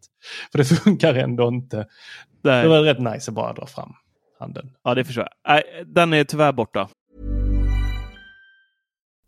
[0.53, 1.87] För det funkar ändå inte.
[2.45, 2.63] Nej.
[2.63, 3.93] Det var rätt nice att bara dra fram
[4.41, 4.71] handen.
[4.85, 5.53] Ja, det förstår jag.
[5.55, 6.89] Nej, den är tyvärr borta.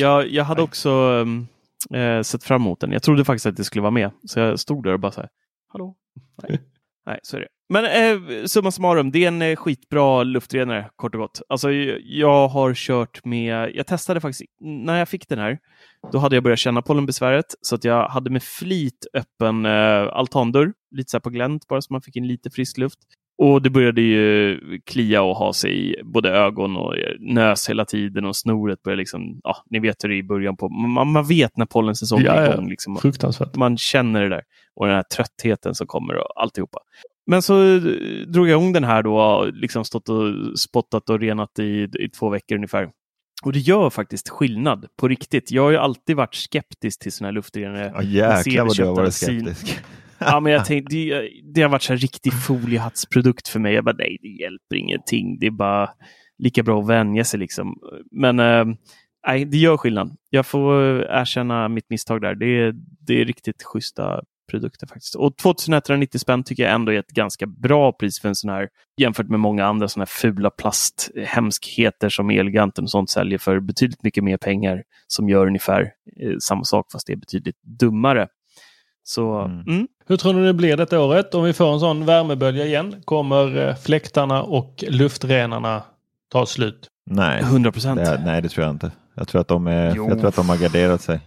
[0.00, 1.24] Jag, jag hade också
[1.94, 2.92] eh, sett fram emot den.
[2.92, 4.10] Jag trodde faktiskt att det skulle vara med.
[4.24, 5.30] Så jag stod där och bara så här,
[5.68, 5.96] hallå?
[6.42, 6.60] Nej,
[7.06, 7.48] Nej så är det.
[7.72, 11.42] Men eh, summa summarum, det är en eh, skitbra luftrenare kort och gott.
[11.48, 11.72] Alltså,
[12.02, 15.58] jag har kört med, jag testade faktiskt, när jag fick den här,
[16.12, 20.72] då hade jag börjat känna pollenbesväret så att jag hade med flit öppen eh, altandörr,
[20.90, 22.98] lite så på glänt bara så man fick in lite frisk luft.
[23.42, 28.24] Och det började ju klia och ha sig i både ögon och nös hela tiden
[28.24, 31.26] och snoret började liksom, ja, ni vet hur det är i början på, man, man
[31.26, 32.68] vet när pollensäsongen Ja, är igång.
[32.68, 32.96] Liksom.
[32.96, 33.56] Fruktansvärt.
[33.56, 34.42] Man känner det där
[34.74, 36.78] och den här tröttheten som kommer och alltihopa.
[37.26, 37.82] Men så eh,
[38.26, 42.28] drog jag igång den här då, liksom stått och spottat och renat i, i två
[42.28, 42.90] veckor ungefär.
[43.42, 45.50] Och det gör faktiskt skillnad på riktigt.
[45.50, 47.92] Jag har ju alltid varit skeptisk till sådana här luftrenare.
[47.94, 49.80] Ja, jäklar vad du har varit skeptisk.
[50.20, 53.74] Ja, men jag tänkte, det, det har varit så här riktig foliehattsprodukt för mig.
[53.74, 55.38] Jag bara, nej, det hjälper ingenting.
[55.38, 55.90] Det är bara
[56.38, 57.78] lika bra att vänja sig liksom.
[58.10, 58.64] Men eh,
[59.26, 60.16] nej, det gör skillnad.
[60.30, 60.74] Jag får
[61.10, 62.34] erkänna mitt misstag där.
[62.34, 62.74] Det är,
[63.06, 65.14] det är riktigt schyssta produkter faktiskt.
[65.14, 68.68] Och 2190 spänn tycker jag ändå är ett ganska bra pris för en sån här
[69.00, 74.02] jämfört med många andra såna här fula plasthemskheter som Elgiganten och sånt säljer för betydligt
[74.02, 78.28] mycket mer pengar som gör ungefär eh, samma sak fast det är betydligt dummare.
[79.10, 79.88] Så mm.
[80.06, 81.34] Hur tror ni det blir detta året?
[81.34, 85.82] Om vi får en sån värmebölja igen, kommer eh, fläktarna och luftrenarna
[86.32, 86.88] ta slut?
[87.10, 88.00] Nej, 100 procent.
[88.00, 88.90] det, nej, det tror jag inte.
[89.14, 90.08] Jag tror att de, är, Jo.
[90.08, 91.20] jag tror att de har garderat sig.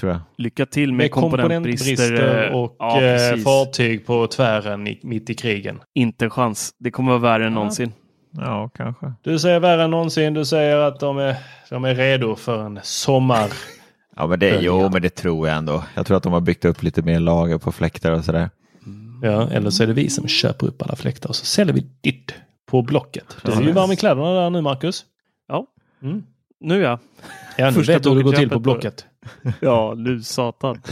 [0.00, 0.20] Tror jag.
[0.38, 1.96] Lycka till med, Med komponentbrister.
[1.96, 5.80] komponentbrister eh, och ja, eh, fartyg på tvären i, mitt i krigen.
[5.94, 6.70] Inte en chans.
[6.78, 7.92] Det kommer vara värre än någonsin.
[8.36, 9.12] Ja, kanske.
[9.22, 10.34] Du säger värre än någonsin.
[10.34, 11.36] Du säger att de är,
[11.70, 13.50] de är redo för en sommar.
[14.20, 15.84] Ja, men det, jo, men det tror jag ändå.
[15.94, 18.50] Jag tror att de har byggt upp lite mer lager på fläktar och sådär.
[19.22, 21.86] Ja, eller så är det vi som köper upp alla fläktar och så säljer vi
[22.00, 22.34] dyrt
[22.70, 23.36] på Blocket.
[23.44, 25.04] Du är ju det- varm i kläderna där nu, Marcus.
[25.48, 25.66] Ja,
[26.02, 26.22] Mm.
[26.60, 26.98] nu ja.
[27.58, 29.06] Ja, nu Första vet du hur det går till på Blocket.
[29.60, 30.82] Ja, nu satan.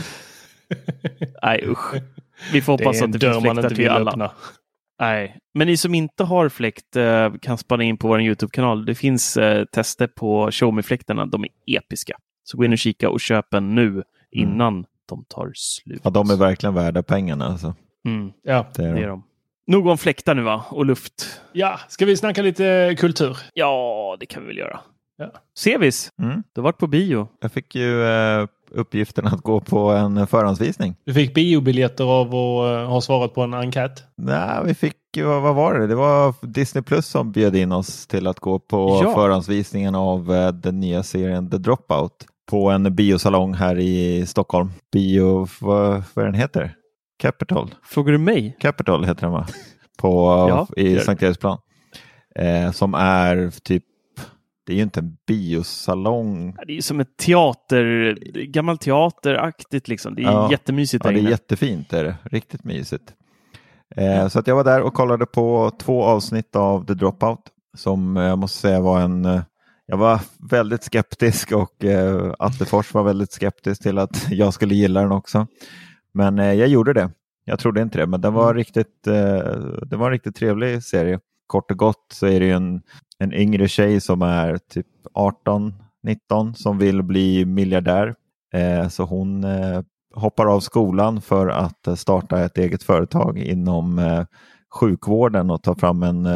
[1.43, 1.95] Nej usch.
[2.53, 4.11] Vi får Det hoppas är att det finns fläktar inte till alla.
[4.11, 4.31] öppna.
[5.01, 8.85] Nej, men ni som inte har fläkt eh, kan spana in på vår Youtube-kanal.
[8.87, 11.26] Det finns eh, tester på Show Me-fläktarna.
[11.26, 11.49] De är
[11.79, 12.16] episka.
[12.51, 16.01] Så gå in och kika och köp en nu innan de tar slut.
[16.05, 17.46] Ja, de är verkligen värda pengarna.
[17.46, 17.74] Alltså.
[18.07, 18.66] Mm, Ja.
[18.76, 19.03] Det är det de.
[19.03, 19.22] är de.
[19.66, 20.64] Nog om fläktar nu va?
[20.70, 21.40] Och luft.
[21.53, 23.38] ja, ska vi snacka lite kultur?
[23.55, 24.80] Ja, det kan vi väl göra.
[25.18, 25.30] Ja.
[25.59, 26.42] Sevis, Mm.
[26.53, 27.28] du har varit på bio.
[27.40, 30.94] Jag fick ju eh, uppgiften att gå på en förhandsvisning.
[31.05, 34.05] Du fick biobiljetter av att uh, ha svarat på en enkät.
[34.16, 35.86] Nej, vi fick, vad, vad var det?
[35.86, 39.14] Det var Disney Plus som bjöd in oss till att gå på Ja.
[39.14, 44.70] förhandsvisningen av eh, den nya serien The Dropout på en biosalong här i Stockholm.
[44.92, 46.74] Bio, vad, vad den heter?
[47.18, 47.74] Capital.
[47.84, 48.57] Frågar du mig?
[48.61, 49.46] Capital heter den va?
[49.99, 50.09] På,
[50.49, 50.99] Ja, I.
[51.01, 51.59] Sankt Eriksplan.
[52.34, 53.84] Eh, som är typ,
[54.66, 56.57] det är ju inte en biosalong.
[56.66, 60.14] Det är som ett teater, gammal teateraktigt liksom.
[60.14, 60.51] Det är Ja.
[60.51, 61.92] jättemysigt Ja, det är jättefint.
[61.92, 62.16] Är det.
[62.24, 63.12] Riktigt mysigt.
[63.96, 67.40] Eh, så att jag var där och kollade på två avsnitt av The Dropout
[67.76, 69.40] som eh, jag måste säga var en...
[69.91, 70.20] Jag var
[70.51, 75.47] väldigt skeptisk och eh, Attefors var väldigt skeptisk till att jag skulle gilla den också.
[76.12, 77.11] Men eh, jag gjorde det.
[77.45, 79.14] Jag trodde inte det, men den var, riktigt, eh,
[79.82, 81.20] det var en riktigt trevlig serie.
[81.47, 82.82] Kort och gott så är det en,
[83.18, 88.14] en yngre tjej som är typ 18, 19 som vill bli miljardär.
[88.55, 89.82] Eh, så hon eh,
[90.14, 94.24] hoppar av skolan för att eh, starta ett eget företag inom eh,
[94.80, 96.28] sjukvården och ta fram en,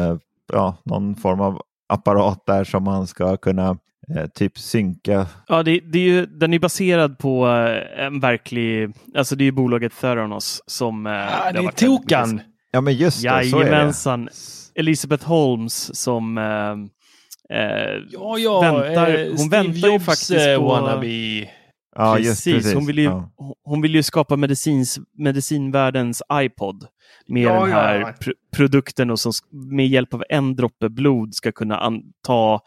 [0.53, 3.77] ja, någon form av apparat där som man ska kunna
[4.15, 5.27] eh, typ synka.
[5.47, 9.45] Ja, det, det är ju, den är baserad på eh, en verklig, alltså det är
[9.45, 11.07] ju bolaget Theranos som...
[11.07, 12.41] eh, Ah, det är Tokan!
[12.71, 13.69] Ja men just det, så är det.
[13.69, 14.29] Jajamensan.
[14.75, 16.71] Elisabeth Holmes som eh,
[17.57, 18.61] eh, Ja, ja.
[18.61, 20.63] väntar, eh, hon Steve väntar ju Jobs, faktiskt eh, på...
[20.65, 21.49] wannabe.
[21.95, 22.73] Ja, just precis.
[22.73, 23.29] Hon vill ju, Ja.
[23.63, 26.85] hon vill ju skapa medicins, medicinvärldens iPod
[27.27, 28.13] med Ja, den ja, här ja.
[28.21, 32.61] pr- produkten och som med hjälp av en droppe blod ska kunna ta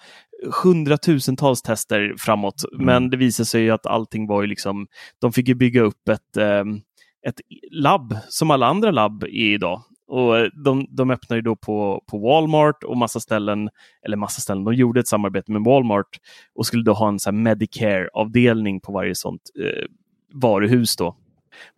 [0.62, 2.64] hundratusentals tester framåt.
[2.72, 2.86] Mm.
[2.86, 4.86] Men det visar sig ju att allting var ju liksom,
[5.20, 6.80] de fick ju bygga upp ett, ehm,
[7.26, 7.40] ett
[7.70, 9.82] labb som alla andra labb är idag.
[10.08, 13.68] Och eh, de, de öppnar ju då på, på Walmart och massa ställen,
[14.06, 16.18] eller massa ställen, de gjorde ett samarbete med Walmart
[16.54, 19.86] och skulle då ha en Medicare-avdelning på varje sånt eh,
[20.32, 21.16] varuhus då.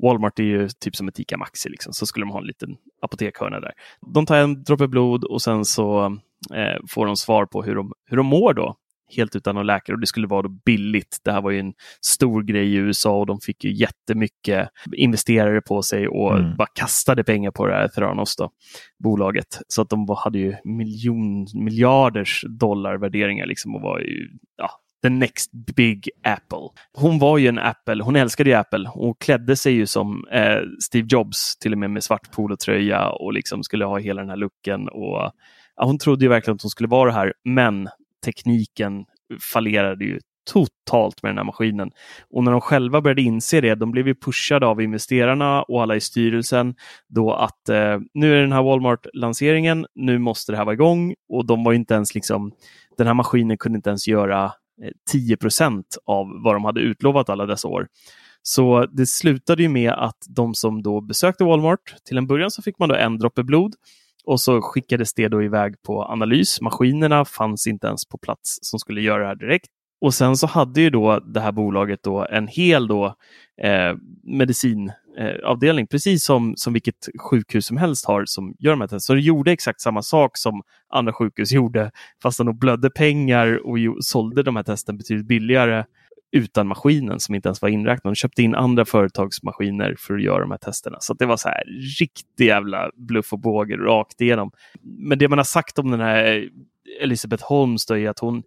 [0.03, 1.93] Walmart är ju typ som ett ICA Maxi, liksom.
[1.93, 3.73] så skulle de ha en liten apotekhörna där.
[4.15, 6.05] De tar en droppe blod och sen så
[6.55, 8.77] eh, får de svar på hur de, hur de mår då.
[9.17, 11.19] Helt utan någon läkare och det skulle vara då billigt.
[11.25, 11.73] Det här var ju en
[12.07, 16.57] stor grej i USA och de fick ju jättemycket investerare på sig och Mm.
[16.57, 18.51] bara kastade pengar på det här Theranos då,
[19.05, 19.59] bolaget.
[19.69, 24.71] Så att de hade ju miljon, miljarders dollar värderingar liksom och var ju ja,
[25.03, 26.69] the next big Apple.
[26.93, 30.61] Hon var ju en Apple, hon älskade ju Apple och klädde sig ju som eh,
[30.81, 34.37] Steve Jobs, till och med med svart polotröja och liksom skulle ha hela den här
[34.37, 34.89] looken.
[34.89, 35.33] Och,
[35.77, 37.89] ja, hon trodde ju verkligen att hon skulle vara det här, men
[38.25, 39.05] tekniken
[39.53, 40.21] fallerade ju
[40.53, 41.91] totalt med den här maskinen.
[42.31, 45.97] Och när de själva började inse det, de blev ju pushade av investerarna och alla
[45.97, 46.75] i styrelsen
[47.09, 51.47] då att eh, nu är den här Walmart-lanseringen, nu måste det här vara igång och
[51.47, 52.53] de var ju inte ens liksom,
[52.99, 54.53] den här maskinen kunde inte ens göra
[54.85, 57.89] Eh, 10% av vad de hade utlovat alla dessa år.
[58.43, 62.63] Så det slutade ju med att de som då besökte Walmart, till en början så
[62.63, 63.75] fick man då en droppe blod
[64.25, 66.61] och så skickades det då iväg på analys.
[66.61, 69.71] Maskinerna fanns inte ens på plats som skulle göra det här direkt.
[70.01, 73.07] Och sen så hade ju då det här bolaget då en hel då,
[73.63, 78.89] eh, medicinavdelning, eh, precis som, som vilket sjukhus som helst har som gör de här
[78.89, 79.01] testerna.
[79.01, 81.91] Så det gjorde exakt samma sak som andra sjukhus gjorde,
[82.23, 85.85] fast de blödde pengar och ju, sålde de här testen betydligt billigare
[86.33, 88.13] utan maskinen som inte ens var inräknad.
[88.13, 90.97] De köpte in andra företagsmaskiner för att göra de här testerna.
[91.01, 91.65] Så att det var så här
[92.01, 94.51] riktig jävla bluff och båge rakt igenom.
[94.83, 96.49] Men det man har sagt om den här
[97.01, 98.43] Elisabeth Holmes då är att hon,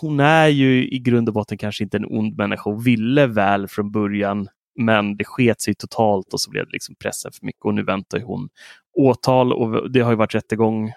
[0.00, 3.68] hon är ju i grund och botten kanske inte en ond människa och ville väl
[3.68, 4.48] från början.
[4.80, 7.82] Men det sket sig totalt och så blev det liksom pressen för mycket och nu
[7.82, 8.48] väntar ju hon
[8.96, 10.92] åtal och det har ju varit rättegång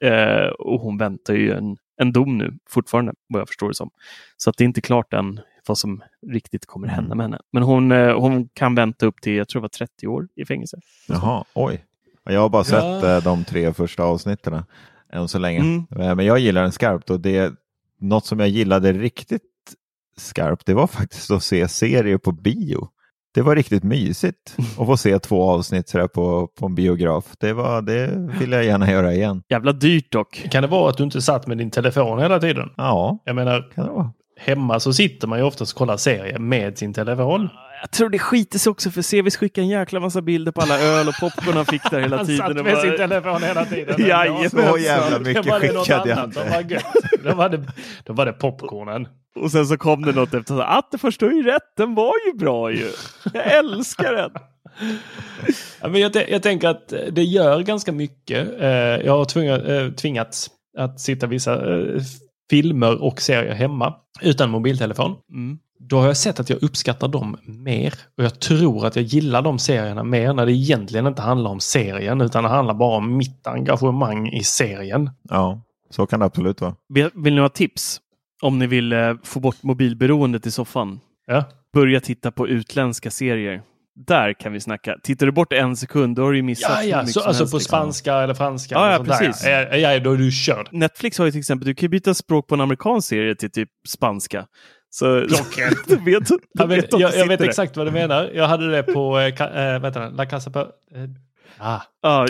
[0.00, 3.90] eh, och hon väntar ju en, en dom nu fortfarande vad jag förstår det som.
[4.36, 7.38] Så att det är inte klart än vad som riktigt kommer hända med henne.
[7.52, 10.44] Men hon, eh, hon kan vänta upp till, jag tror det var 30 år i
[10.44, 10.76] fängelse.
[11.08, 11.84] Jaha, oj.
[12.24, 13.16] Jag har bara sett Ja.
[13.16, 14.62] eh, de tre första avsnitten
[15.16, 15.58] än så länge.
[15.60, 15.86] Mm.
[16.00, 17.52] Eh, Men jag gillar den skarpt och det
[18.00, 19.42] något som jag gillade riktigt
[20.16, 22.88] skarpt, det var faktiskt att se serier på bio.
[23.34, 27.24] Det var riktigt mysigt att få se två avsnitt sådär på, på en biograf.
[27.38, 29.42] Det, var, det vill jag gärna göra igen.
[29.48, 30.46] Jävla dyrt dock.
[30.50, 32.68] Kan det vara att du inte satt med din telefon hela tiden?
[32.76, 34.10] Ja, Jag menar, kan det vara.
[34.38, 37.48] hemma så sitter man ju oftast och kollar serier med sin telefon.
[37.80, 40.80] Jag tror det skiter sig också för Sevis skickade en jäkla massa bilder på alla
[40.80, 42.46] öl och popcorn han fick där hela Han tiden.
[42.46, 43.94] satt Det med var- sin telefon hela tiden.
[44.08, 44.50] Jajamän.
[44.50, 46.82] Så jävla mycket skickade jag inte.
[47.24, 47.64] Då var det,
[48.04, 49.08] då var det popcornen.
[49.40, 52.38] Och sen så kom det något efter att det förstår ju rätt, den var ju
[52.38, 52.90] bra ju.
[53.34, 54.30] Jag älskar den.
[55.80, 58.60] Ja, men jag, jag tänker att det gör ganska mycket.
[58.60, 58.68] Eh,
[59.06, 62.00] jag har tvingat, eh, tvingats att sitta vissa eh,
[62.50, 65.14] filmer och serier hemma utan mobiltelefon.
[65.32, 65.58] Mm.
[65.78, 67.94] Då har jag sett att jag uppskattar dem mer.
[68.18, 71.60] Och jag tror att jag gillar de serierna mer när det egentligen inte handlar om
[71.60, 75.10] serien utan det handlar bara om mitt engagemang i serien.
[75.22, 76.74] Ja, så kan det absolut vara.
[76.88, 78.00] Vill, vill ni ha tips?
[78.42, 81.00] Om ni vill eh, få bort mobilberoendet i soffan.
[81.26, 81.44] Ja.
[81.72, 83.62] Börja titta på utländska serier.
[84.06, 84.96] Där kan vi snacka.
[85.02, 87.52] Tittar du bort en sekund, då har du ju missat Ja, ja, så, alltså helst,
[87.52, 87.60] på liksom.
[87.60, 88.74] spanska eller franska.
[88.74, 89.46] Ja, ja, där, precis.
[89.46, 90.68] Ja, ja, då är du körd.
[90.72, 93.68] Netflix har ju till exempel, du kan byta språk på en amerikansk serie till typ
[93.88, 94.46] spanska.
[94.98, 95.78] Så Klockrent.
[95.88, 98.30] du vet, du Jag vet, jag, jag vet exakt vad du menar.
[98.34, 100.58] Jag hade det på eh, ka, eh, vet du, La Casa på...
[100.60, 100.66] Eh,
[101.58, 101.80] ah.
[102.02, 102.26] Ja,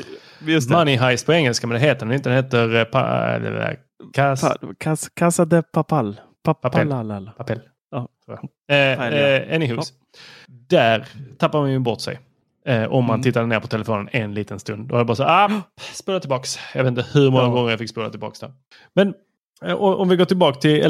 [0.46, 0.74] just det.
[0.76, 2.28] Money Heist på engelska, men det heter den inte.
[2.28, 3.74] Den heter eh, pa, eh,
[4.12, 6.20] Cas, Pa, Casa, Casa de Papal.
[6.44, 6.70] Papel.
[6.88, 7.30] Papal.
[7.36, 7.60] Papel.
[7.90, 8.08] Ja.
[8.74, 9.92] Eh, eh, anywhos.
[10.68, 11.06] Där
[11.38, 12.18] tappar man ju bort sig.
[12.66, 13.22] Eh, om man Mm.
[13.22, 14.88] tittade ner på telefonen en liten stund.
[14.88, 15.50] Då är det bara så ah,
[15.92, 16.58] spola tillbaks.
[16.74, 17.48] Jag vet inte hur många Ja.
[17.48, 18.52] gånger jag fick spola tillbaks där.
[18.94, 19.14] Men eh,
[19.76, 20.82] om vi går tillbaka till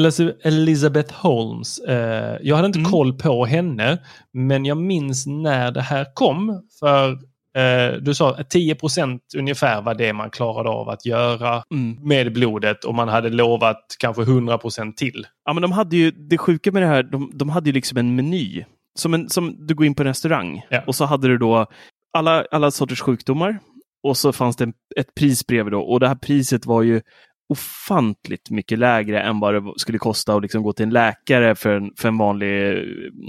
[0.43, 1.79] Elizabeth Holmes.
[1.79, 2.91] Eh, jag hade inte Mm.
[2.91, 3.97] koll på henne.
[4.33, 6.61] Men jag minns när det här kom.
[6.79, 7.17] För
[7.57, 11.97] Eh, du sa 10 procent ungefär var det man klarade av att göra Mm.
[12.07, 15.25] med blodet och man hade lovat kanske 100 procent till.
[15.45, 17.97] Ja, men de hade ju, det sjuka med det här, de, de hade ju liksom
[17.97, 18.63] en meny.
[18.99, 20.81] Som, en, som du går in på en restaurang Ja.
[20.87, 21.65] och så hade du då
[22.17, 23.59] alla, alla sorters sjukdomar
[24.03, 27.01] och så fanns det en, ett pris bredvid då och det här priset var ju
[27.49, 31.75] ofantligt mycket lägre än vad det skulle kosta att liksom gå till en läkare för
[31.75, 32.83] en, för en vanlig eh,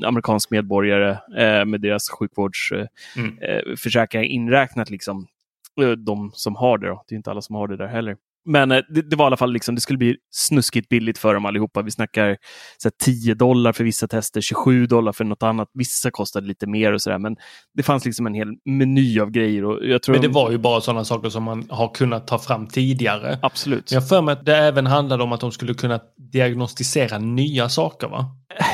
[0.06, 4.30] amerikansk medborgare eh, med deras sjukvårdsförsäkringar Mm.
[4.30, 4.90] eh, inräknat.
[4.90, 5.26] Liksom.
[5.80, 7.04] Eh, De som har det då.
[7.08, 8.16] Det är inte alla som har det där heller.
[8.48, 11.34] Men eh, det, det var i alla fall liksom, det skulle bli snuskigt billigt för
[11.34, 11.82] dem allihopa.
[11.82, 12.36] Vi snackar
[12.78, 15.68] så här, 10 dollar för vissa tester, 27 dollar för något annat.
[15.74, 17.18] Vissa kostade lite mer och sådär.
[17.18, 17.36] Men
[17.74, 19.64] det fanns liksom en hel meny av grejer.
[19.64, 22.26] Och jag tror Men det de- var ju bara sådana saker som man har kunnat
[22.26, 23.38] ta fram tidigare.
[23.42, 23.92] Absolut.
[23.92, 26.00] Jag för mig att det även handlade om att de skulle kunna
[26.32, 28.24] diagnostisera nya saker va?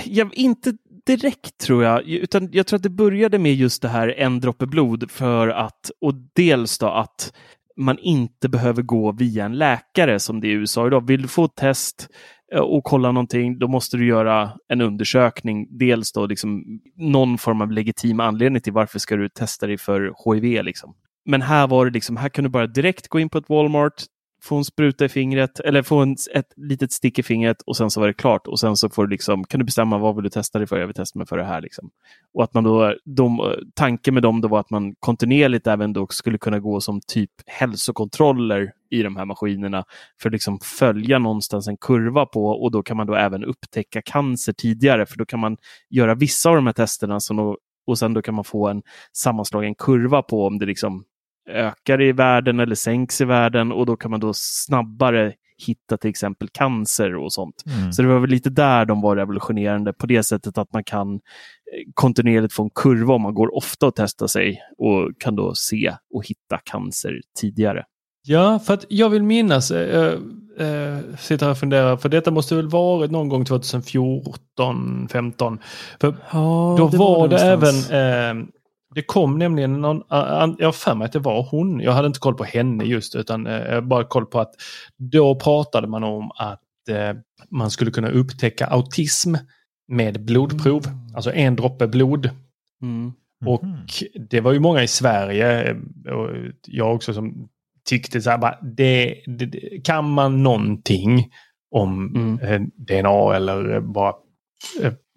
[0.05, 0.73] jag, inte
[1.07, 4.67] direkt tror jag, utan jag tror att det började med just det här en droppe
[4.67, 7.33] blod för att, och dels då att
[7.77, 11.07] man inte behöver gå via en läkare som det är i USA idag.
[11.07, 12.09] Vill du få ett test
[12.55, 15.79] eh, och kolla någonting, då måste du göra en undersökning.
[15.79, 16.65] Dels då liksom
[16.97, 20.65] någon form av legitim anledning till varför ska du testa dig för HIV.
[20.65, 20.95] Liksom.
[21.25, 24.03] Men här var det liksom, här kan du bara direkt gå in på ett Walmart,
[24.45, 27.91] få en spruta i fingret eller få en, ett litet stick i fingret och sen
[27.91, 28.47] så var det klart.
[28.47, 30.79] Och sen så får du liksom, kan du bestämma vad vill du testa dig för?
[30.79, 31.61] Jag vill testa mig för det här.
[31.61, 31.91] Liksom.
[32.35, 36.07] Och att man då, de, tanken med dem då var att man kontinuerligt även då
[36.07, 39.85] skulle kunna gå som typ hälsokontroller i de här maskinerna
[40.23, 44.03] för att liksom följa någonstans en kurva på och då kan man då även upptäcka
[44.03, 45.57] cancer tidigare för då kan man
[45.91, 48.83] göra vissa av de här testerna som då, och sen då kan man få en
[49.13, 51.05] sammanslagen kurva på om det liksom
[51.49, 55.33] ökar i världen eller sänks i världen och då kan man då snabbare
[55.67, 57.63] hitta till exempel cancer och sånt.
[57.67, 57.93] Mm.
[57.93, 61.15] Så det var väl lite där de var revolutionerande på det sättet att man kan
[61.15, 61.21] eh,
[61.95, 65.95] kontinuerligt få en kurva om man går ofta och testar sig och kan då se
[66.15, 67.85] och hitta cancer tidigare.
[68.27, 70.13] Ja, för att jag vill minnas, äh,
[70.59, 75.59] äh, sitter här och funderar, för detta måste väl varit någon gång 2014, 15.
[76.01, 77.91] För Ja, då var, det någonstans.
[77.91, 78.47] även, eh,
[78.95, 80.03] det kom nämligen någon,
[80.59, 83.15] jag har för mig att det var hon, jag hade inte koll på henne just,
[83.15, 84.55] utan eh, jag bara koll på att
[84.97, 87.17] då pratade man om att eh,
[87.51, 89.35] man skulle kunna upptäcka autism
[89.89, 90.83] med blodprov,
[91.15, 92.31] alltså en droppe blod.
[92.83, 93.13] Mm.
[93.47, 93.65] Och
[94.31, 95.77] det var ju många i Sverige, eh,
[96.13, 96.31] och
[96.67, 97.49] jag också, som
[97.89, 101.31] tyckte så här, bara, det, det, det, kan man någonting
[101.71, 102.71] om Mm.
[102.77, 104.15] DNA eller bara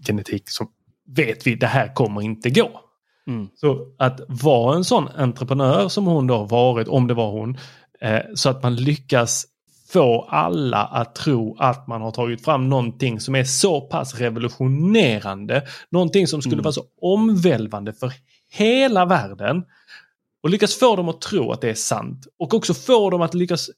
[0.08, 0.68] genetik så
[1.16, 2.82] vet vi det här kommer inte gå.
[3.28, 3.48] Mm.
[3.56, 7.58] Så att vara en sån entreprenör som hon då har varit, om det var hon,
[8.02, 9.46] eh, så att man lyckas
[9.94, 15.64] få alla att tro att man har tagit fram någonting som är så pass revolutionerande,
[15.90, 16.64] någonting som skulle Mm.
[16.64, 18.14] vara så omvälvande för
[18.52, 19.64] hela världen
[20.44, 23.34] och lyckas få dem att tro att det är sant och också få dem att
[23.34, 23.70] lyckas,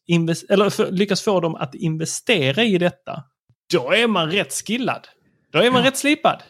[0.49, 3.23] eller för, lyckas få dem att investera i detta.
[3.73, 5.07] Då är man rätt skillad.
[5.51, 6.43] Då är man rätt slipad.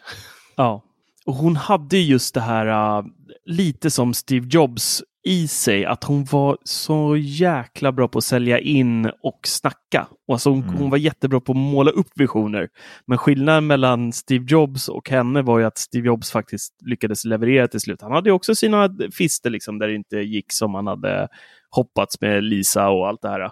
[0.55, 0.83] Ja,
[1.29, 3.05] och hon hade just det här äh,
[3.45, 8.59] lite som Steve Jobs i sig, att hon var så jäkla bra på att sälja
[8.59, 10.07] in och snacka.
[10.27, 12.69] Och alltså hon, hon var jättebra på att måla upp visioner.
[13.07, 17.67] Men skillnaden mellan Steve Jobs och henne var ju att Steve Jobs faktiskt lyckades leverera
[17.67, 18.01] till slut.
[18.01, 21.27] Han hade ju också sina fister liksom, där det inte gick som han hade
[21.69, 23.51] hoppats med Lisa och allt det här.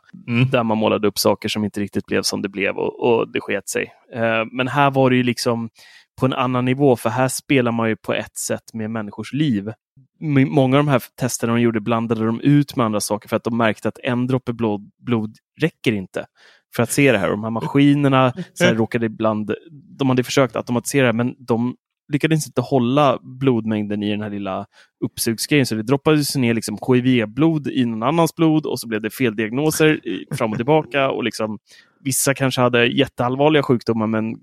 [0.52, 3.42] Där man målade upp saker som inte riktigt blev som det blev och, och det
[3.42, 3.94] sket sig.
[4.14, 5.70] Eh, men här var det ju liksom
[6.20, 9.72] på en annan nivå, för här spelar man ju på ett sätt med människors liv.
[10.48, 13.44] Många av de här testerna de gjorde blandade de ut med andra saker för att
[13.44, 16.26] de märkte att en droppe blod, blod räcker inte
[16.76, 17.26] för att se det här.
[17.26, 21.76] Och de här maskinerna så här, råkade ibland, de hade försökt automatisera det, men de
[22.14, 24.66] lyckades inte hålla blodmängden i den här lilla
[25.06, 25.66] uppsugsgrejen.
[25.66, 30.00] Så det droppades ner liksom HIV-blod i någon annans blod och så blev det feldiagnoser
[30.36, 31.10] fram och tillbaka.
[31.10, 31.60] Och liksom,
[32.04, 34.36] vissa kanske hade jätteallvarliga sjukdomar men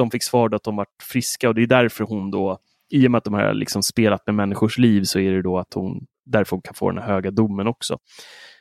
[0.00, 2.58] de fick svar då att de var friska och det är därför hon då,
[2.90, 5.58] i och med att de har liksom spelat med människors liv så är det då
[5.58, 7.98] att hon därför hon kan få den här höga domen också.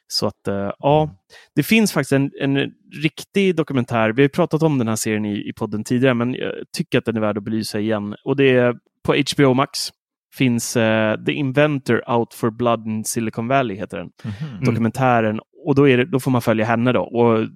[0.07, 1.09] Så att eh, ja,
[1.55, 2.71] det finns faktiskt en, en
[3.03, 4.09] riktig dokumentär.
[4.09, 6.97] Vi har ju pratat om den här serien i, i podden tidigare, men jag tycker
[6.97, 8.15] att den är värd att belysa igen.
[8.23, 9.89] Och det är på HBO Max
[10.33, 14.09] finns eh, The Inventor Out for Blood in Silicon Valley, heter den.
[14.65, 15.39] Dokumentären.
[15.65, 17.01] Och då, är det, då får man följa henne då.
[17.01, 17.47] Och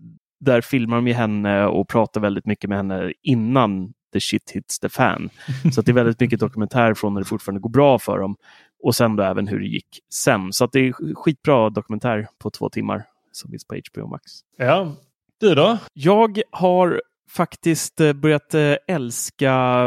[0.44, 4.80] där filmar de ju henne och pratar väldigt mycket med henne innan the shit hits
[4.80, 5.30] the fan.
[5.74, 8.36] Så att det är väldigt mycket dokumentär från när det fortfarande går bra för dem.
[8.84, 10.54] Och sen då även hur det gick sen.
[10.54, 14.24] Så att det är skitbra dokumentär på två timmar som finns på HBO Max.
[14.58, 14.96] Ja,
[15.40, 15.78] du då?
[15.94, 19.86] Jag har faktiskt eh, börjat eh, älska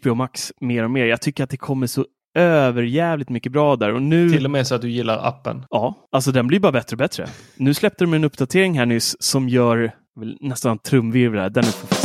[0.00, 1.06] HBO Max mer och mer.
[1.06, 3.94] Jag tycker att det kommer så överjävligt mycket bra där.
[3.94, 4.30] Och nu...
[4.30, 5.64] Till och med så att du gillar appen.
[5.70, 7.26] Ja, alltså den blir bara bättre och bättre.
[7.56, 9.92] Nu släppte de en uppdatering här nyss som gör
[10.40, 11.50] nästan trumvirvel här.
[11.50, 12.02] Den är för.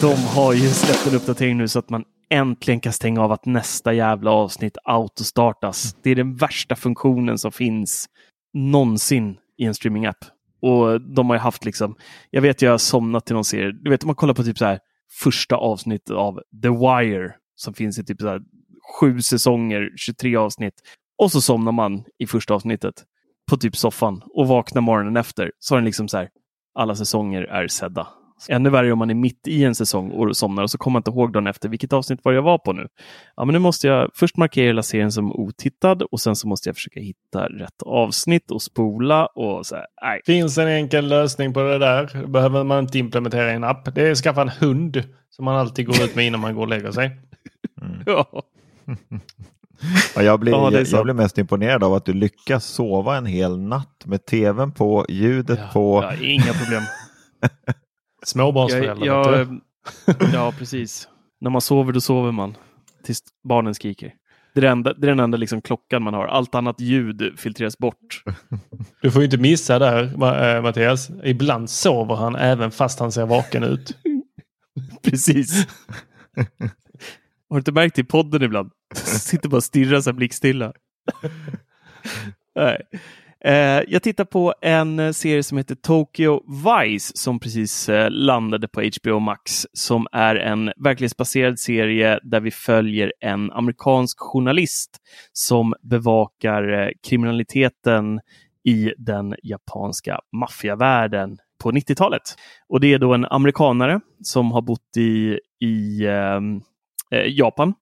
[0.00, 3.46] De har ju släppt en uppdatering nu så att man äntligen kan stänga av att
[3.46, 5.96] nästa jävla avsnitt autostartas.
[6.02, 8.06] Det är den värsta funktionen som finns
[8.54, 10.24] någonsin i en streamingapp.
[10.62, 11.94] Och de har ju haft liksom,
[12.30, 14.58] jag vet jag har somnat till någon serie, du vet om man kollar på typ
[14.58, 14.78] så här
[15.10, 18.40] första avsnittet av The Wire som finns i typ så här
[19.00, 20.74] sju säsonger, 23 avsnitt.
[21.18, 23.04] Och så somnar man i första avsnittet
[23.50, 26.28] på typ soffan och vaknar morgonen efter så har den liksom så här,
[26.74, 28.08] alla säsonger är sedda.
[28.48, 31.00] Ännu värre om man är mitt i en säsong och somnar och så kommer man
[31.00, 32.88] inte ihåg dagen efter vilket avsnitt var jag var på nu.
[33.36, 36.68] Ja, men nu måste jag först markera hela serien som otittad och sen så måste
[36.68, 40.20] jag försöka hitta rätt avsnitt och spola och så här, nej.
[40.26, 42.26] Finns en enkel lösning på det där.
[42.26, 43.94] behöver man inte implementera en app.
[43.94, 46.62] Det är att skaffa en hund som man alltid går ut med innan man går
[46.62, 47.06] och lägger sig.
[47.82, 48.02] Mm.
[48.06, 48.42] Ja.
[50.14, 53.58] Ja, jag, blir, Ja, jag, blir mest imponerad av att du lyckas sova en hel
[53.58, 56.02] natt med tvn på, ljudet på.
[56.02, 56.82] Ja, inga problem.
[58.26, 59.06] Småbarnsförälder.
[59.06, 59.60] Jag, jag,
[60.32, 61.08] ja, precis.
[61.40, 62.56] När man sover, då sover man.
[63.04, 64.14] Tills barnen skriker.
[64.54, 66.26] Det är, det enda, det är den enda liksom klockan man har.
[66.26, 68.22] Allt annat ljud filtreras bort.
[69.02, 70.02] Du får ju inte missa där
[70.56, 71.10] eh, Mattias.
[71.24, 73.96] Ibland sover han även fast han ser vaken ut.
[75.02, 75.66] Precis.
[77.48, 78.70] Har du inte märkt det i podden ibland?
[78.94, 80.72] Sitter bara och stirrar så här blickstilla.
[82.54, 82.82] Nej.
[83.46, 88.68] Eh, jag tittar på en eh, serie som heter Tokyo Vice som precis eh, landade
[88.68, 94.98] på HBO Max som är en verklighetsbaserad serie där vi följer en amerikansk journalist
[95.32, 98.20] som bevakar kriminaliteten
[98.64, 102.22] i den japanska maffiavärlden på 90-talet.
[102.68, 106.60] Och det är då en amerikanare som har bott i, i ehm,
[107.10, 107.74] eh, Japan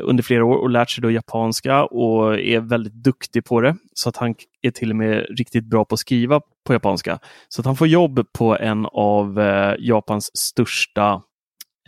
[0.00, 3.76] under flera år och lärt sig då japanska och är väldigt duktig på det.
[3.94, 7.18] Så att han är till och med riktigt bra på att skriva på japanska.
[7.48, 11.22] Så att han får jobb på en av eh, Japans största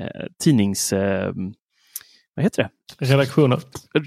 [0.01, 0.93] eh, tidnings...
[0.93, 1.33] Eh,
[2.35, 2.71] vad heter det?
[3.07, 3.61] Redaktioner.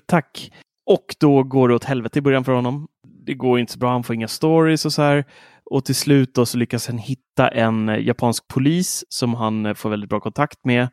[0.05, 0.51] Tack.
[0.85, 2.87] Och då går det åt helvete i början för honom.
[3.25, 5.25] Det går inte så bra, han får inga stories och så här.
[5.71, 9.73] Och till slut då så lyckas han hitta en eh, japansk polis som han eh,
[9.73, 10.89] får väldigt bra kontakt med.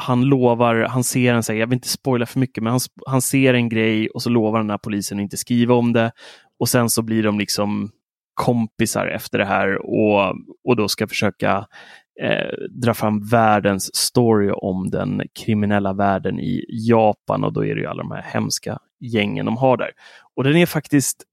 [0.00, 3.54] Han lovar, han ser en, jag vill inte spoila för mycket, men han, han ser
[3.54, 6.12] en grej och så lovar den här polisen att inte skriva om det.
[6.58, 7.90] Och sen så blir de liksom
[8.34, 10.34] kompisar efter det här och,
[10.64, 11.66] och då ska försöka
[12.22, 17.80] eh, dra fram världens story om den kriminella världen i Japan och då är det
[17.80, 19.90] ju alla de här hemska gängen de har där.
[20.36, 21.24] Och den är faktiskt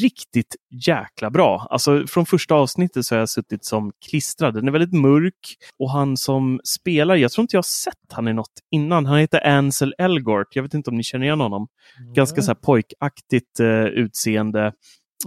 [0.00, 0.56] riktigt
[0.86, 1.66] jäkla bra.
[1.70, 4.54] Alltså från första avsnittet så har jag suttit som klistrad.
[4.54, 8.28] Den är väldigt mörk och han som spelar, jag tror inte jag har sett han
[8.28, 9.06] i något innan.
[9.06, 10.56] Han heter Ansel Elgort.
[10.56, 11.68] Jag vet inte om ni känner igen honom.
[12.14, 14.72] Ganska så här pojkaktigt eh, utseende.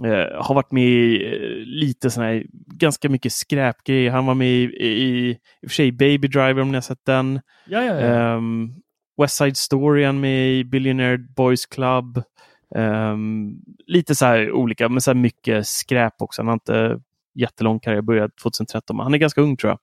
[0.04, 2.44] Eh, har varit med i eh, lite sån här,
[2.74, 4.10] ganska mycket skräpgrejer.
[4.10, 5.36] Han var med i, i, i
[5.66, 7.40] och för sig Baby Driver om ni har sett den.
[7.66, 8.34] Ja, ja, ja.
[8.36, 8.74] Um,
[9.22, 12.22] West Side Story han med i Billionaire Boys Club.
[12.74, 13.56] Ehm,
[13.86, 16.42] lite så här olika, men så mycket skräp också.
[16.42, 17.00] Han har inte
[17.34, 19.78] jättelång karriär, började 2013, men han är ganska ung tror jag.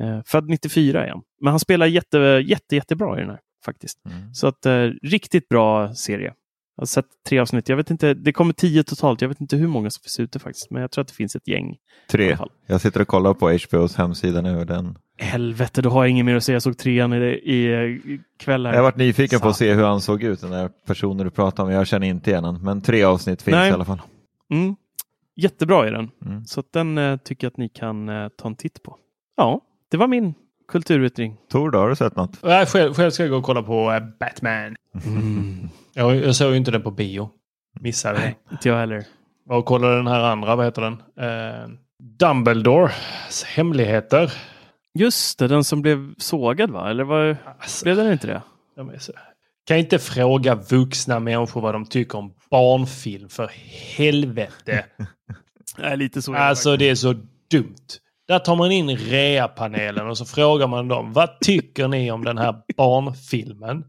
[0.00, 1.22] Uh, född 94 är han.
[1.40, 3.98] Men han spelar jätte, jätte, jättebra i den här faktiskt.
[4.32, 6.32] Så att uh, riktigt bra serie.
[6.76, 7.68] Jag har sett tre avsnitt.
[7.68, 9.20] Jag vet inte, det kommer tio totalt.
[9.20, 11.36] Jag vet inte hur många som finns ute faktiskt, men jag tror att det finns
[11.36, 11.76] ett gäng.
[12.10, 12.38] Tre.
[12.66, 14.64] Jag sitter och kollar på HBOs hemsida nu.
[14.64, 14.98] Den.
[15.18, 16.54] Helvete, då har jag inget mer att säga.
[16.54, 18.66] Jag såg trean i, i, i kväll.
[18.66, 18.72] här.
[18.72, 19.58] Jag har varit nyfiken på att Så.
[19.58, 21.70] se hur han såg ut, den där personen du pratar om.
[21.70, 23.70] Jag känner inte igen honom, men tre avsnitt finns Nej.
[23.70, 24.02] i alla fall.
[24.50, 24.76] Mm.
[25.36, 26.10] Jättebra är den.
[26.26, 26.44] Mm.
[26.44, 28.96] Så att den eh, tycker jag att ni kan eh, ta en titt på.
[29.36, 29.60] Ja,
[29.90, 30.34] det var min
[30.68, 31.36] kulturyttring.
[31.52, 32.42] Tor, då har du sett något?
[32.42, 34.76] Nej, själv, själv ska jag gå och kolla på eh, Batman.
[35.94, 37.30] Jag, jag såg ju inte den på bio.
[37.80, 38.18] Missade.
[38.18, 39.04] Nej, inte jag heller.
[39.48, 40.92] Och kollade den här andra, vad heter den?
[41.20, 41.68] Eh,
[42.18, 44.32] Dumbledores hemligheter.
[44.96, 46.90] Just det, den som blev sågad va?
[46.90, 48.42] Eller var, Alltså, blev den inte det?
[48.76, 49.12] de är så...
[49.66, 53.50] Kan inte fråga vuxna människor vad de tycker om barnfilm för
[53.96, 54.84] helvete.
[55.78, 56.32] Nej, lite så.
[56.32, 57.12] det Alltså det är så
[57.50, 57.74] dumt.
[58.28, 62.38] Där tar man in reapanelen och så frågar man dem vad tycker ni om den
[62.38, 63.84] här barnfilmen?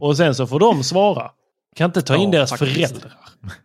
[0.00, 1.30] Och sen så får de svara.
[1.76, 2.74] Kan inte ta in Ja, deras faktiskt.
[2.74, 3.12] föräldrar.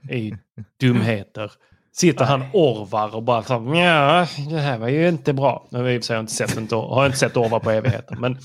[0.02, 0.38] Det är ju
[0.80, 1.52] dumheter.
[1.98, 5.68] Sitter han Orvar och bara så ja, det här var ju inte bra.
[5.70, 8.16] Nu har jag inte sett, inte, har jag inte sett Orvar på evigheter.
[8.16, 8.38] Men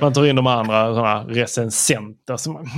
[0.00, 2.68] man tar in de andra såna recensenter som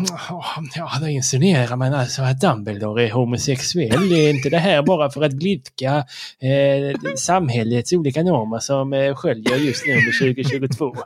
[0.74, 4.12] ja, det insinuerar man alltså att Dumbledore är homosexuell.
[4.12, 5.96] Är inte det här bara för att blidka
[6.40, 10.96] eh, samhällets olika normer som eh, sköljer just nu under 2022?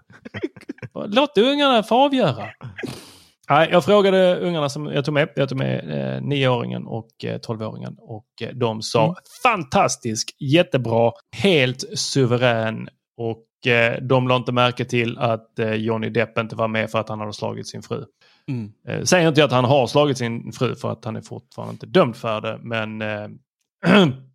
[1.06, 2.48] Låt ungarna få avgöra.
[3.50, 5.28] Nej, jag frågade ungarna som jag tog med.
[5.36, 7.96] Jag tog med eh, nioåringen och eh, tolvåringen.
[7.98, 9.14] Och eh, de sa Mm.
[9.42, 12.88] fantastisk, jättebra, helt suverän.
[13.16, 16.98] Och eh, de la inte märke till att eh, Johnny Depp inte var med för
[16.98, 18.04] att han hade slagit sin fru.
[18.48, 18.72] Mm.
[18.88, 21.72] Eh, säger inte jag att han har slagit sin fru för att han är fortfarande
[21.72, 22.58] inte dömd för det.
[22.62, 23.02] Men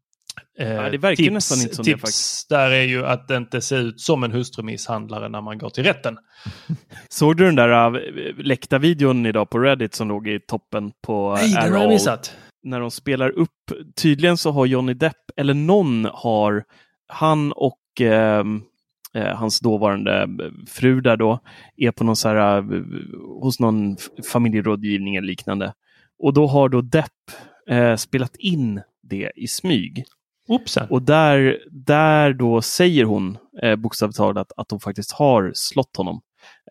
[0.60, 2.50] eh, eh, Ja, det verkar tips, nästan inte som det tips faktiskt.
[2.50, 5.84] där är ju att det inte ser ut som en hustrumisshandlare när man går till
[5.84, 6.18] rätten.
[7.10, 8.02] Såg du den där uh,
[8.38, 12.38] läckta videon idag på Reddit som låg i toppen på Nej, den har jag missat.
[12.64, 16.64] När de spelar upp, tydligen så har Johnny Depp, eller någon har,
[17.08, 18.02] han och
[19.18, 20.28] eh, hans dåvarande
[20.68, 21.40] fru där då,
[21.78, 22.82] är på någon så här, eh,
[23.42, 23.98] hos någon
[24.32, 25.74] familjerådgivning eller liknande.
[26.20, 27.12] Och då har då Depp
[27.70, 30.04] eh, spelat in det i smyg.
[30.48, 30.88] Oopsen.
[30.90, 35.98] Och där, där då säger hon eh, bokstavligt talat att, att hon faktiskt har slått
[35.98, 36.22] honom.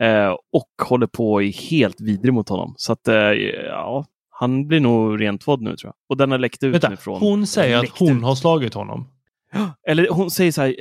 [0.01, 2.75] Eh, och håller på är helt vidrig mot honom.
[2.77, 5.95] Så att, eh, ja, han blir nog rentvådd nu tror jag.
[6.09, 7.21] Och den har läckt ut Vänta, nu från...
[7.21, 8.25] hon säger att hon ut.
[8.25, 9.09] har slagit honom.
[9.89, 10.75] Eller hon säger så här,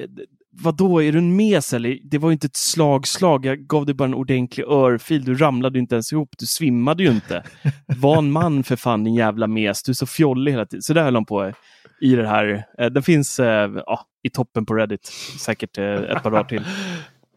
[0.62, 2.00] vadå, är du en mes eller?
[2.04, 5.78] Det var ju inte ett slagslag, jag gav dig bara en ordentlig örfil, du ramlade
[5.78, 7.44] ju inte ens ihop, du svimmade ju inte.
[7.98, 10.82] Var en man för fan din jävla mes, du är så fjollig hela tiden.
[10.82, 11.54] Så där höll hon på
[12.02, 12.66] i det här.
[12.78, 15.06] Eh, Den finns eh, ja, i toppen på Reddit,
[15.40, 16.64] säkert eh, ett par dagar till.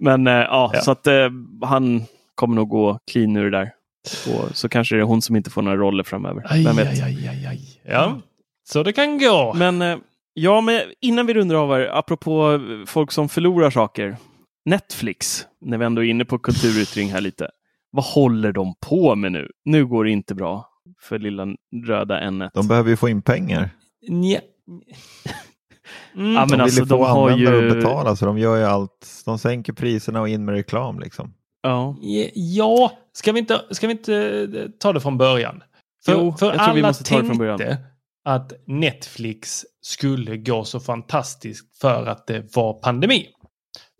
[0.00, 0.80] Men ja, Ja.
[0.80, 1.06] så att
[1.62, 2.02] han
[2.34, 3.70] kommer nog gå clean ur det där.
[4.34, 6.42] Och så kanske det är hon som inte får några roller framöver.
[6.48, 6.88] Aj, Vem vet?
[6.88, 7.60] aj, aj, aj, aj.
[7.84, 8.18] Ja,
[8.68, 9.54] så det kan gå.
[9.56, 10.00] Men,
[10.34, 14.16] ja, men innan vi rundar av här, apropå folk som förlorar saker.
[14.64, 17.50] Netflix, när vi ändå är inne på kulturyttring här lite.
[17.90, 19.48] Vad håller de på med nu?
[19.64, 20.68] Nu går det inte bra
[21.00, 21.46] för lilla
[21.86, 22.50] röda N1.
[22.54, 23.70] De behöver ju få in pengar.
[24.08, 24.40] Nja.
[26.16, 26.34] Mm.
[26.34, 28.56] Ja, men de vill alltså, ju få de har ju- att betala så de gör
[28.56, 29.22] ju allt.
[29.24, 31.34] De sänker priserna och in med reklam liksom.
[31.62, 31.96] Ja.
[32.34, 34.14] Ja, ska vi inte, ska vi inte
[34.54, 35.62] eh, ta det från början?
[36.04, 37.58] För, Jo, för jag tror vi alla måste ta det från början.
[37.58, 37.78] tänkte
[38.24, 43.26] att Netflix skulle gå så fantastiskt för att det var pandemi.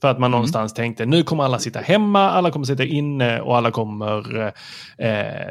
[0.01, 0.17] För Mm.
[0.17, 3.71] att man någonstans tänkte nu kommer alla sitta hemma, alla kommer sitta inne och alla
[3.71, 4.53] kommer eh,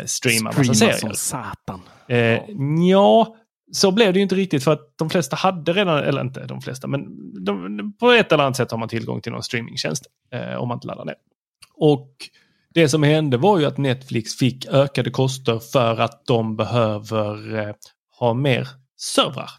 [0.06, 0.94] streama massa Streama serier.
[0.94, 1.82] som satan.
[2.08, 2.40] Eh,
[2.90, 3.36] ja,
[3.72, 6.62] så blev det ju inte riktigt för att de flesta hade redan, eller inte de
[6.62, 7.06] flesta, men
[7.46, 10.76] de, på ett eller annat sätt har man tillgång till någon streamingtjänst eh, om man
[10.76, 11.16] inte laddar ner.
[11.74, 12.12] Och
[12.74, 17.76] det som hände var ju att Netflix fick ökade kostnader för att de behöver eh,
[18.20, 19.50] ha mer servrar.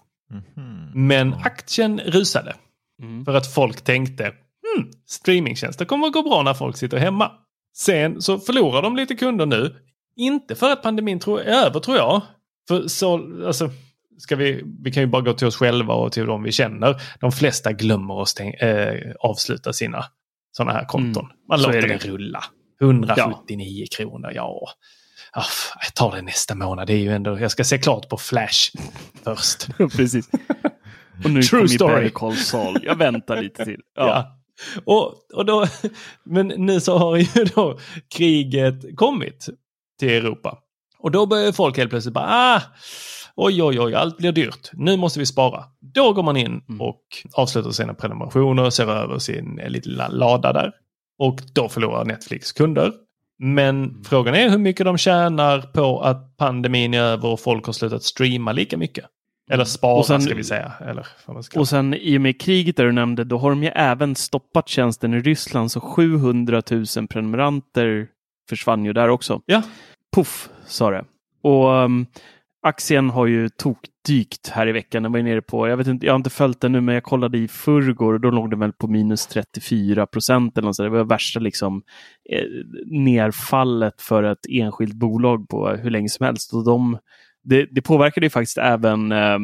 [0.95, 2.55] Men aktien rusade.
[3.03, 3.25] Mm.
[3.25, 7.33] För att folk tänkte hmm, streamingtjänster kommer att gå bra när folk sitter hemma.
[7.77, 9.77] Sen så förlorar de lite kunder nu.
[10.17, 12.23] Inte för att pandemin tror, är över tror jag.
[12.69, 13.71] För så, alltså,
[14.19, 17.01] ska vi, vi kan ju bara gå till oss själva och till de vi känner.
[17.21, 20.05] De flesta glömmer att stäng, eh, avsluta sina
[20.53, 21.25] sådana här konton.
[21.25, 22.45] Mm, Man så låter det, rulla.
[22.81, 24.69] 179 kronor, ja.
[25.33, 26.87] Ah, f- jag tar det nästa månad.
[26.87, 28.71] Det är ju ändå, jag ska se klart på Flash
[29.25, 29.67] först.
[29.97, 30.29] Precis.
[31.25, 32.05] Och nu True story.
[32.05, 32.79] Better Saul.
[32.83, 33.81] Jag väntar lite till.
[33.97, 34.07] Ja.
[34.09, 34.35] Ja.
[34.85, 35.67] Och, och då,
[36.25, 37.79] men nu så har ju då
[38.17, 39.47] kriget kommit
[39.99, 40.59] till Europa.
[40.99, 42.63] Och då börjar folk helt plötsligt bara, ah,
[43.41, 44.71] oj, oj, oj, allt blir dyrt.
[44.73, 45.65] Nu måste vi spara.
[45.95, 47.01] Då går man in och
[47.33, 50.73] avslutar sina prenumerationer, ser över sin eh, lilla lada där.
[51.19, 52.93] Och då förlorar Netflix kunder.
[53.39, 57.73] Men frågan är hur mycket de tjänar på att pandemin är över och folk har
[57.73, 59.05] slutat streama lika mycket.
[59.51, 60.73] Eller spara sen- ska vi säga.
[60.81, 61.07] Eller
[61.57, 64.69] Och sen i och med kriget där du nämnde, då har de ju även stoppat
[64.69, 68.07] tjänsten i Ryssland, så 700 000 prenumeranter
[68.49, 69.41] försvann ju där också.
[69.47, 69.63] Ja.
[70.17, 71.05] Puff, sa det.
[71.43, 72.07] Och um,
[72.63, 75.03] aktien har ju tokdykt här i veckan.
[75.03, 77.05] Den var nere på, jag vet inte, jag har inte följt den nu, men jag
[77.05, 80.87] kollade i förrgår och då låg den väl på minus 34 procent eller något sånt.
[80.87, 81.83] Det var värsta liksom
[82.31, 82.45] eh,
[82.87, 86.55] nerfallet för ett enskilt bolag på hur länge som helst.
[86.55, 86.99] Och de,
[87.45, 89.39] det, det påverkade ju faktiskt även eh,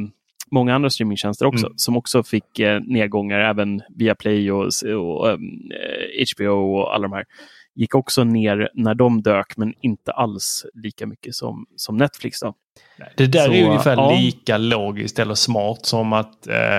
[0.50, 1.78] många andra streamingtjänster också, Mm.
[1.78, 5.38] som också fick eh, nedgångar, även via Play och, och eh,
[6.36, 7.24] HBO och alla de här
[7.74, 12.40] gick också ner när de dök, men inte alls lika mycket som, som Netflix.
[12.40, 12.54] Då.
[13.16, 14.16] Det där Så, är ungefär ja.
[14.20, 16.78] lika logiskt eller smart som att eh,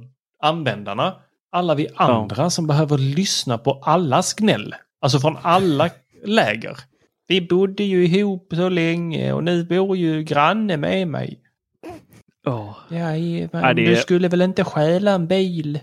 [0.44, 1.14] användarna.
[1.52, 4.76] Alla vi andra som behöver lyssna på allas gnäll.
[5.02, 5.90] Alltså från alla
[6.24, 6.78] läger.
[7.28, 11.40] Vi bodde ju ihop så länge och nu bor ju granne med mig.
[12.44, 12.78] Ja.
[12.90, 15.80] Ja, Nej, det du skulle väl inte stjäla en bil?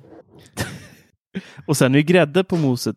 [1.66, 2.96] Och sen är grädde på moset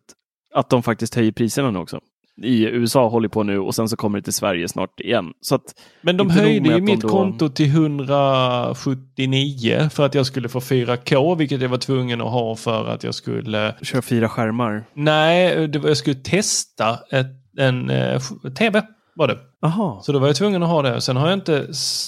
[0.54, 2.00] att de faktiskt höjer priserna nu också.
[2.42, 5.32] I USA håller på nu och sen så kommer det till Sverige snart igen.
[5.40, 5.62] Så att,
[6.02, 11.34] Men de höjde ju mitt då- konto till 179 för att jag skulle få 4K,
[11.36, 13.74] vilket jag var tvungen att ha för att jag skulle...
[13.82, 14.84] Köra fyra skärmar.
[14.94, 17.26] Nej, det var, jag skulle testa ett,
[17.58, 18.20] en eh,
[18.58, 18.82] tv.
[19.14, 19.38] Var det.
[19.62, 20.00] Aha.
[20.02, 21.00] Så då var jag tvungen att ha det.
[21.00, 21.66] Sen har jag inte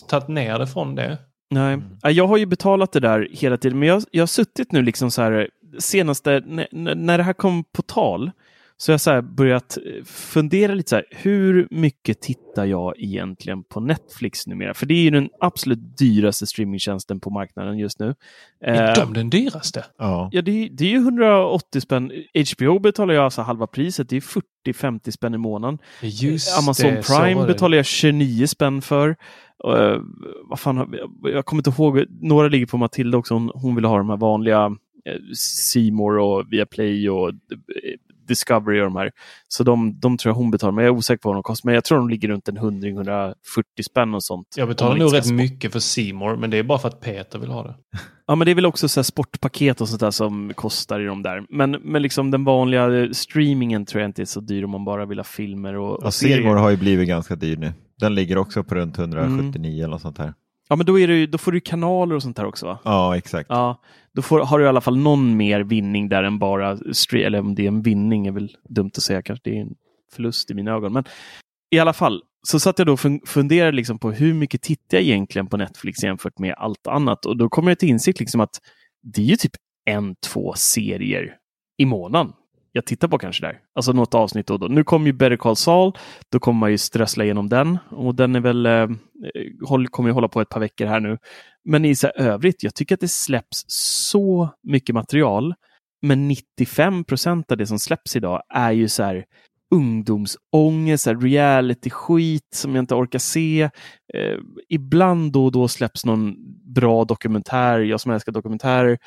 [0.09, 1.18] tagit ner det från det.
[1.51, 4.72] Nej, Ja, jag har ju betalat det där hela tiden, men jag, jag har suttit
[4.72, 8.30] nu liksom så här senaste, när, när det här kom på tal,
[8.83, 12.95] så har jag så här börjat eh, fundera lite så här, hur mycket tittar jag
[12.99, 14.74] egentligen på Netflix numera?
[14.74, 18.14] För det är ju den absolut dyraste streamingtjänsten på marknaden just nu.
[18.64, 19.85] Är Eh, de den dyraste?
[19.99, 20.28] Ja.
[20.33, 22.12] Ja, det är, det är ju 180 spänn.
[22.57, 24.09] HBO betalar jag alltså halva priset.
[24.09, 24.22] Det är
[24.66, 25.78] 40-50 spänn i månaden.
[26.03, 29.16] Just Amazon det, så Prime betalar jag 29 spänn för.
[29.59, 30.01] Och, eh,
[30.45, 32.05] vad fan, har vi- jag kommer inte ihåg.
[32.20, 33.35] Några ligger på Matilda också.
[33.35, 37.35] Hon, hon vill ha de här vanliga eh, More och Viaplay och eh,
[38.29, 39.11] Discovery och de här.
[39.49, 40.73] Så de, de tror jag hon betalar.
[40.73, 41.66] Men jag är osäker på vad de kostar.
[41.68, 43.35] Men jag tror de ligger runt en 100-140
[43.91, 44.47] spänn och sånt.
[44.57, 47.51] Jag betalar nog rätt mycket för Seymour, men det är bara för att Peter vill
[47.51, 47.75] ha det.
[48.27, 51.05] Ja, men det är väl också så här sportpaket och sånt där som kostar i
[51.05, 51.47] de där.
[51.49, 55.07] Men, men liksom den vanliga streamingen tror jag inte är så dyr om man bara
[55.07, 56.37] vill ha filmer och, Ja, och serier.
[56.37, 57.73] Simor har ju blivit ganska dyr nu.
[58.01, 60.35] Den ligger också på runt 179 eller något sånt här.
[60.73, 62.79] Ja, men då, det, då får du kanaler och sånt där också va?
[62.85, 63.47] Ja, exakt.
[63.51, 63.81] Ja,
[64.14, 67.27] då får, har du i alla fall någon mer vinning där än bara stream.
[67.27, 69.51] Eller om det är en vinning är väl dumt att säga kanske.
[69.51, 69.75] Det är en
[70.14, 70.93] förlust i mina ögon.
[70.93, 71.05] Men
[71.70, 74.99] i alla fall så satt jag då och fun- funderade liksom på hur mycket tittar
[74.99, 77.27] jag egentligen på Netflix jämfört med allt annat.
[77.27, 78.61] Och då kommer jag till insikt liksom att
[79.03, 79.53] det är ju typ
[79.85, 81.35] en, två serier
[81.79, 82.33] i månaden
[82.73, 83.59] jag tittar på kanske där.
[83.75, 84.68] Alltså något avsnitt då och då.
[84.68, 85.93] Nu kommer ju Better Call Saul.
[86.33, 87.79] Då kommer man ju strössla igenom den.
[87.91, 88.89] Och den är väl, eh, eh
[89.68, 91.18] håll, kommer ju hålla på ett par veckor här nu.
[91.64, 95.55] Men i så här övrigt, jag tycker att det släpps så mycket material.
[96.03, 99.25] Men 95 procent av det som släpps idag är ju så här
[99.73, 103.62] ungdomsångest, reality-skit som jag inte orkar se.
[104.14, 106.35] Eh, ibland då och då släpps någon
[106.75, 108.99] bra dokumentär, jag som älskar dokumentärer.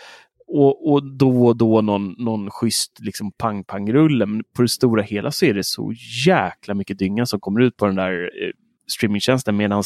[0.47, 4.25] Och, och då och då någon, någon schysst liksom pang-pang-rulle.
[4.25, 5.93] Men på det stora hela så är det så
[6.27, 8.51] jäkla mycket dynga som kommer ut på den där eh,
[8.87, 9.57] streamingtjänsten.
[9.57, 9.83] Medan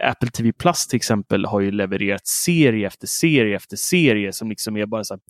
[0.00, 4.76] Apple TV Plus till exempel har ju levererat serie efter serie efter serie som liksom
[4.76, 5.20] är bara så här,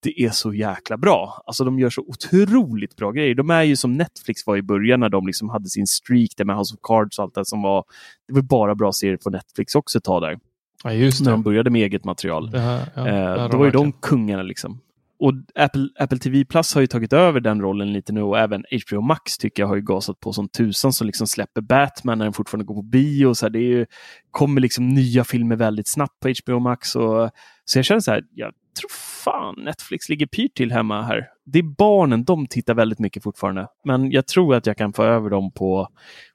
[0.00, 1.42] det är så jäkla bra.
[1.46, 3.34] Alltså de gör så otroligt bra grejer.
[3.34, 6.44] De är ju som Netflix var i början när de liksom hade sin streak där
[6.44, 7.84] med House of Cards och allt det som var.
[8.28, 10.38] Det var bara bra serier på Netflix också ett tag där.
[10.84, 12.50] Ja, När de började med eget material.
[12.50, 14.80] Det här, ja, Eh, då var ju de kungarna liksom.
[15.18, 18.64] Och Apple, Apple TV Plus har ju tagit över den rollen lite nu och även
[18.88, 22.24] HBO Max tycker jag har ju gasat på som tusan som liksom släpper Batman när
[22.24, 23.34] den fortfarande går på bio.
[23.34, 23.86] Så här, det är ju,
[24.30, 26.96] kommer liksom nya filmer väldigt snabbt på HBO Max.
[26.96, 27.30] Och,
[27.64, 28.90] så jag känner så här, jag tror
[29.24, 31.26] fan Netflix ligger pyrt till hemma här.
[31.44, 33.66] Det är barnen, de tittar väldigt mycket fortfarande.
[33.84, 35.88] Men jag tror att jag kan få över dem på,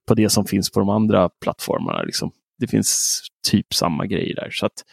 [0.07, 2.03] på det som finns på de andra plattformarna.
[2.03, 2.31] Liksom.
[2.59, 4.49] Det finns typ samma grejer där.
[4.51, 4.83] Så att,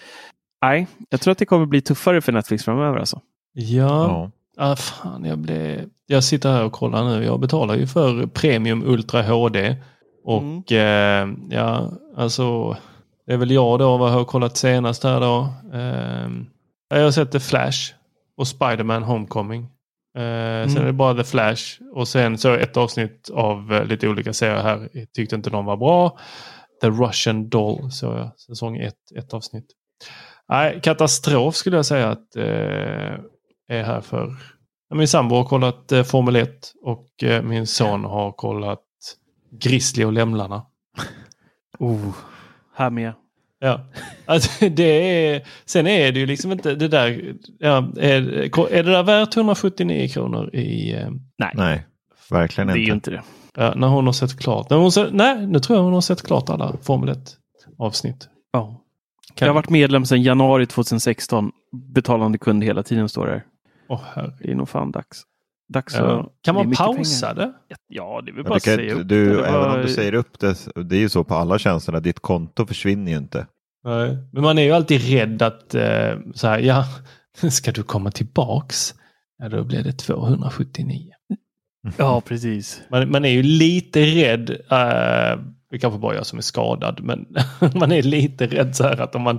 [0.62, 2.98] nej, jag tror att det kommer bli tuffare för Netflix framöver.
[2.98, 3.20] Alltså.
[3.52, 4.30] Ja.
[4.56, 5.88] Ah, fan, jag, blev...
[6.06, 7.24] jag sitter här och kollar nu.
[7.24, 9.76] Jag betalar ju för Premium Ultra HD.
[10.24, 12.76] Och eh, ja, alltså
[13.26, 15.48] det är väl jag då, vad har jag kollat senast här då?
[15.74, 16.30] Eh,
[16.88, 17.92] jag har sett The Flash
[18.36, 19.62] och Spider-Man Homecoming.
[20.16, 24.08] Eh, Sen är det bara The Flash och sen så ett avsnitt av eh, lite
[24.08, 24.88] olika serier här.
[24.92, 26.18] Jag tyckte inte de var bra.
[26.80, 29.66] The Russian Doll så jag, säsong ett, ett avsnitt.
[30.48, 32.44] Nej, katastrof skulle jag säga att eh,
[33.68, 34.36] är här för
[34.94, 38.82] Min sambo har kollat eh, Formel 1 och eh, min son har kollat
[39.50, 40.62] Grizzly och Lämlarna.
[41.78, 42.14] Oh,
[42.74, 43.12] här med.
[43.58, 43.80] Ja,
[44.26, 47.34] alltså, det är, sen är det ju liksom inte det där.
[47.58, 48.22] Ja, är,
[48.72, 50.94] är det där värt 179 kronor i...
[50.94, 51.86] eh, Nej, Nej,
[52.30, 52.88] verkligen det är inte.
[52.88, 53.22] ju inte det.
[53.56, 54.70] Ja, när hon har sett klart.
[54.70, 57.36] När hon sett, nej, nu tror jag hon har sett klart alla Formel 1
[57.78, 58.28] avsnitt.
[58.52, 58.82] Ja.
[59.34, 61.50] Kan- Jag har varit medlem sedan januari 2016.
[61.94, 63.42] Betalande kund hela tiden står det.
[63.88, 64.32] Åh, herre.
[64.40, 65.22] Det är nog fan dags.
[65.72, 66.20] Dags Ja.
[66.20, 66.26] att...
[66.42, 67.46] Kan man pausa pengar.
[67.46, 67.52] det?
[67.88, 69.46] Ja, det är väl bara att säga upp du, det.
[69.46, 70.56] även var- om du säger upp det,
[70.88, 73.46] det är ju så på alla tjänsterna, ditt konto försvinner ju inte.
[73.84, 74.18] Nej.
[74.32, 76.84] Men man är ju alltid rädd att eh, så här, ja,
[77.50, 78.94] ska du komma tillbaks?
[79.38, 81.12] Ja, då blir det 279.
[81.96, 82.82] Ja, precis.
[82.90, 85.40] Man, man är ju lite rädd, eh,
[85.70, 87.26] det kanske bara jag som är skadad, men
[87.74, 89.38] man är lite rädd så här att om man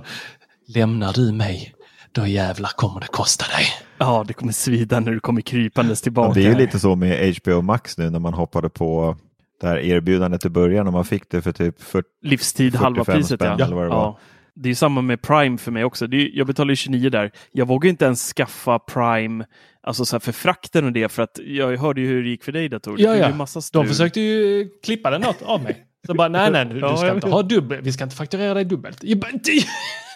[0.74, 1.74] lämnar du mig,
[2.12, 3.66] då jävlar kommer det kosta dig.
[3.98, 6.32] Ja, det kommer svida när du kommer krypandes tillbaka.
[6.32, 9.16] Det är ju lite så med HBO Max nu när man hoppade på
[9.60, 13.20] det här erbjudandet i början och man fick det för typ 40, Livstid, halva 45
[13.20, 13.40] priset.
[13.40, 13.46] Ja.
[13.56, 14.18] spänn eller vad det var.
[14.62, 16.04] Det är samma med Prime för mig också.
[16.04, 17.30] Är, jag betalar ju 29 där.
[17.52, 19.44] Jag vågar inte ens skaffa Prime
[19.80, 22.52] alltså så för frakten och det för att jag hörde ju hur det gick för
[22.52, 23.00] dig Dator.
[23.00, 23.46] Ja, ja.
[23.72, 25.84] De försökte ju klippa den åt- av mig.
[26.06, 28.64] Så bara, nej, nej, du, du ska inte ha dubbel, vi ska inte fakturera dig
[28.64, 29.00] dubbelt.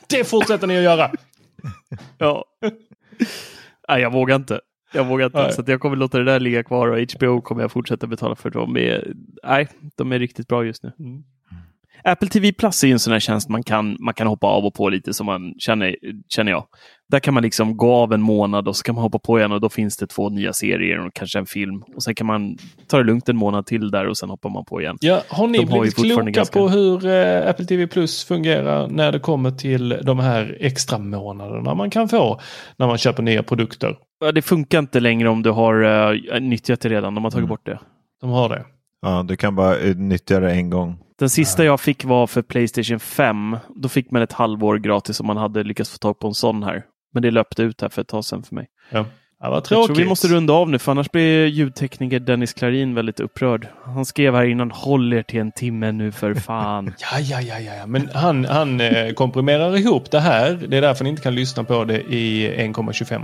[0.09, 1.10] Det, fortsätter ni att göra.
[2.19, 2.44] Ja.
[3.89, 4.60] Nej, jag vågar inte.
[4.94, 5.43] Jag vågar inte.
[5.43, 5.52] Nej.
[5.52, 8.51] Så jag kommer låta det där ligga kvar och HBO kommer jag fortsätta betala för.
[8.51, 9.12] De är,
[9.44, 10.93] nej, de är riktigt bra just nu.
[10.98, 11.23] Mm.
[12.04, 14.64] Apple TV Plus är ju en sån här tjänst man kan, man kan hoppa av
[14.64, 15.96] och på lite som man känner,
[16.28, 16.64] känner jag.
[17.10, 19.52] Där kan man liksom gå av en månad och så kan man hoppa på igen
[19.52, 21.82] och då finns det två nya serier och kanske en film.
[21.96, 22.56] Och sen kan man
[22.86, 24.96] ta det lugnt en månad till där och sen hoppar man på igen.
[25.00, 28.24] Ja, har ni De har blivit fortfarande kloka ganska- på hur eh, Apple TV Plus
[28.24, 32.40] fungerar när det kommer till de här extra månaderna man kan få
[32.76, 33.96] när man köper nya produkter?
[34.24, 37.14] Ja, Det funkar inte längre om du har uh, nyttjat det redan.
[37.14, 37.48] De har tagit Mm.
[37.48, 37.78] bort det.
[38.20, 38.64] De har det.
[39.02, 40.98] Ja, du kan bara eh, nyttja det en gång.
[41.23, 43.57] Den sista jag fick var för Playstation 5.
[43.77, 46.62] Då fick man ett halvår gratis om man hade lyckats få tag på en sån
[46.62, 46.82] här.
[47.12, 48.66] Men det löpte ut här för ett tag sedan för mig.
[48.90, 49.07] Ja,
[49.40, 49.86] ja vad Jag tråkigt.
[49.86, 53.69] tror vi måste runda av nu för annars blir ljudtekniker Dennis Klarin väldigt upprörd.
[53.85, 56.94] Han skrev här innan, håll er till en timme nu för fan.
[57.12, 60.59] Ja, ja, ja, ja, men han, han eh, komprimerar ihop det här.
[60.69, 63.20] Det är därför ni inte kan lyssna på det i 1,25 eh,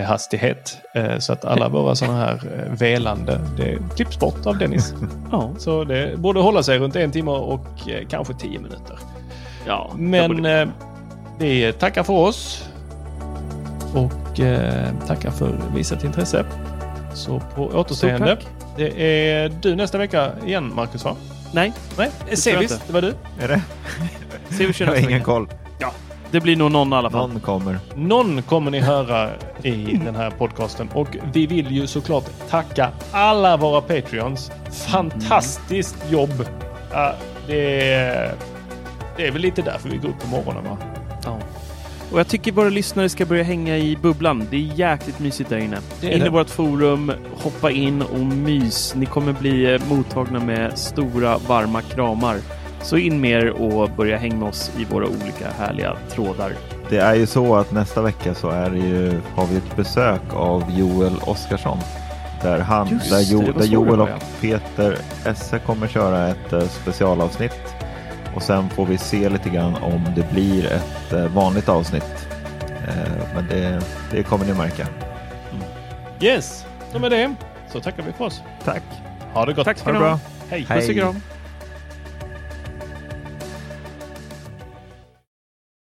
[0.00, 0.78] hastighet.
[0.94, 4.94] Eh, så att alla våra sådana här eh, velande, det klipps bort av Dennis.
[5.32, 8.98] ja, Så det borde hålla sig runt en timme och eh, kanske tio minuter.
[9.66, 10.68] ja Men eh,
[11.38, 12.68] vi tackar för oss.
[13.94, 16.44] Och eh, tackar för visat intresse.
[17.14, 18.38] Så på återseende.
[18.76, 21.16] Det är du nästa vecka igen Marcus va?
[21.52, 22.10] Nej, Nej,
[22.62, 22.80] inte.
[22.86, 23.14] det var du.
[23.40, 23.60] Är det?
[24.50, 25.48] se vi kör Jag har ingen koll.
[26.32, 27.28] Det blir nog någon i alla fall.
[27.28, 27.78] Någon kommer.
[27.94, 29.30] Någon kommer ni höra
[29.62, 34.50] i den här podcasten och vi vill ju såklart tacka alla våra Patreons.
[34.88, 36.46] Fantastiskt jobb!
[36.92, 37.14] Ja,
[37.46, 38.34] det, är,
[39.16, 40.78] det är väl lite därför vi går upp på morgonen va?
[41.24, 41.38] Ja.
[42.12, 44.46] Och jag tycker våra lyssnare ska börja hänga i bubblan.
[44.50, 45.78] Det är jäkligt mysigt där inne.
[46.00, 48.94] In i vårt forum, hoppa in och mys.
[48.94, 52.36] Ni kommer bli mottagna med stora varma kramar.
[52.82, 56.52] Så in med er och börja hänga med oss i våra olika härliga trådar.
[56.90, 60.22] Det är ju så att nästa vecka så är det ju, har vi ett besök
[60.34, 61.78] av Joel Oskarsson.
[62.42, 64.08] Där, han, Just där, jo, där Joel och.
[64.40, 67.74] Peter Esse kommer köra ett eh, specialavsnitt.
[68.34, 72.28] Och sen får vi se lite grann om det blir ett eh, vanligt avsnitt.
[72.88, 73.80] Eh, men det,
[74.10, 74.86] det kommer ni märka.
[76.20, 77.34] Yes, så med det
[77.72, 78.42] så tackar vi för oss.
[78.64, 78.82] Tack!
[79.34, 79.64] Ha det gott.
[79.64, 80.04] Tack ska ni ha.
[80.04, 80.18] bra!
[80.48, 80.60] Hej!
[80.60, 80.94] Puss och Hej.
[80.94, 81.20] kram.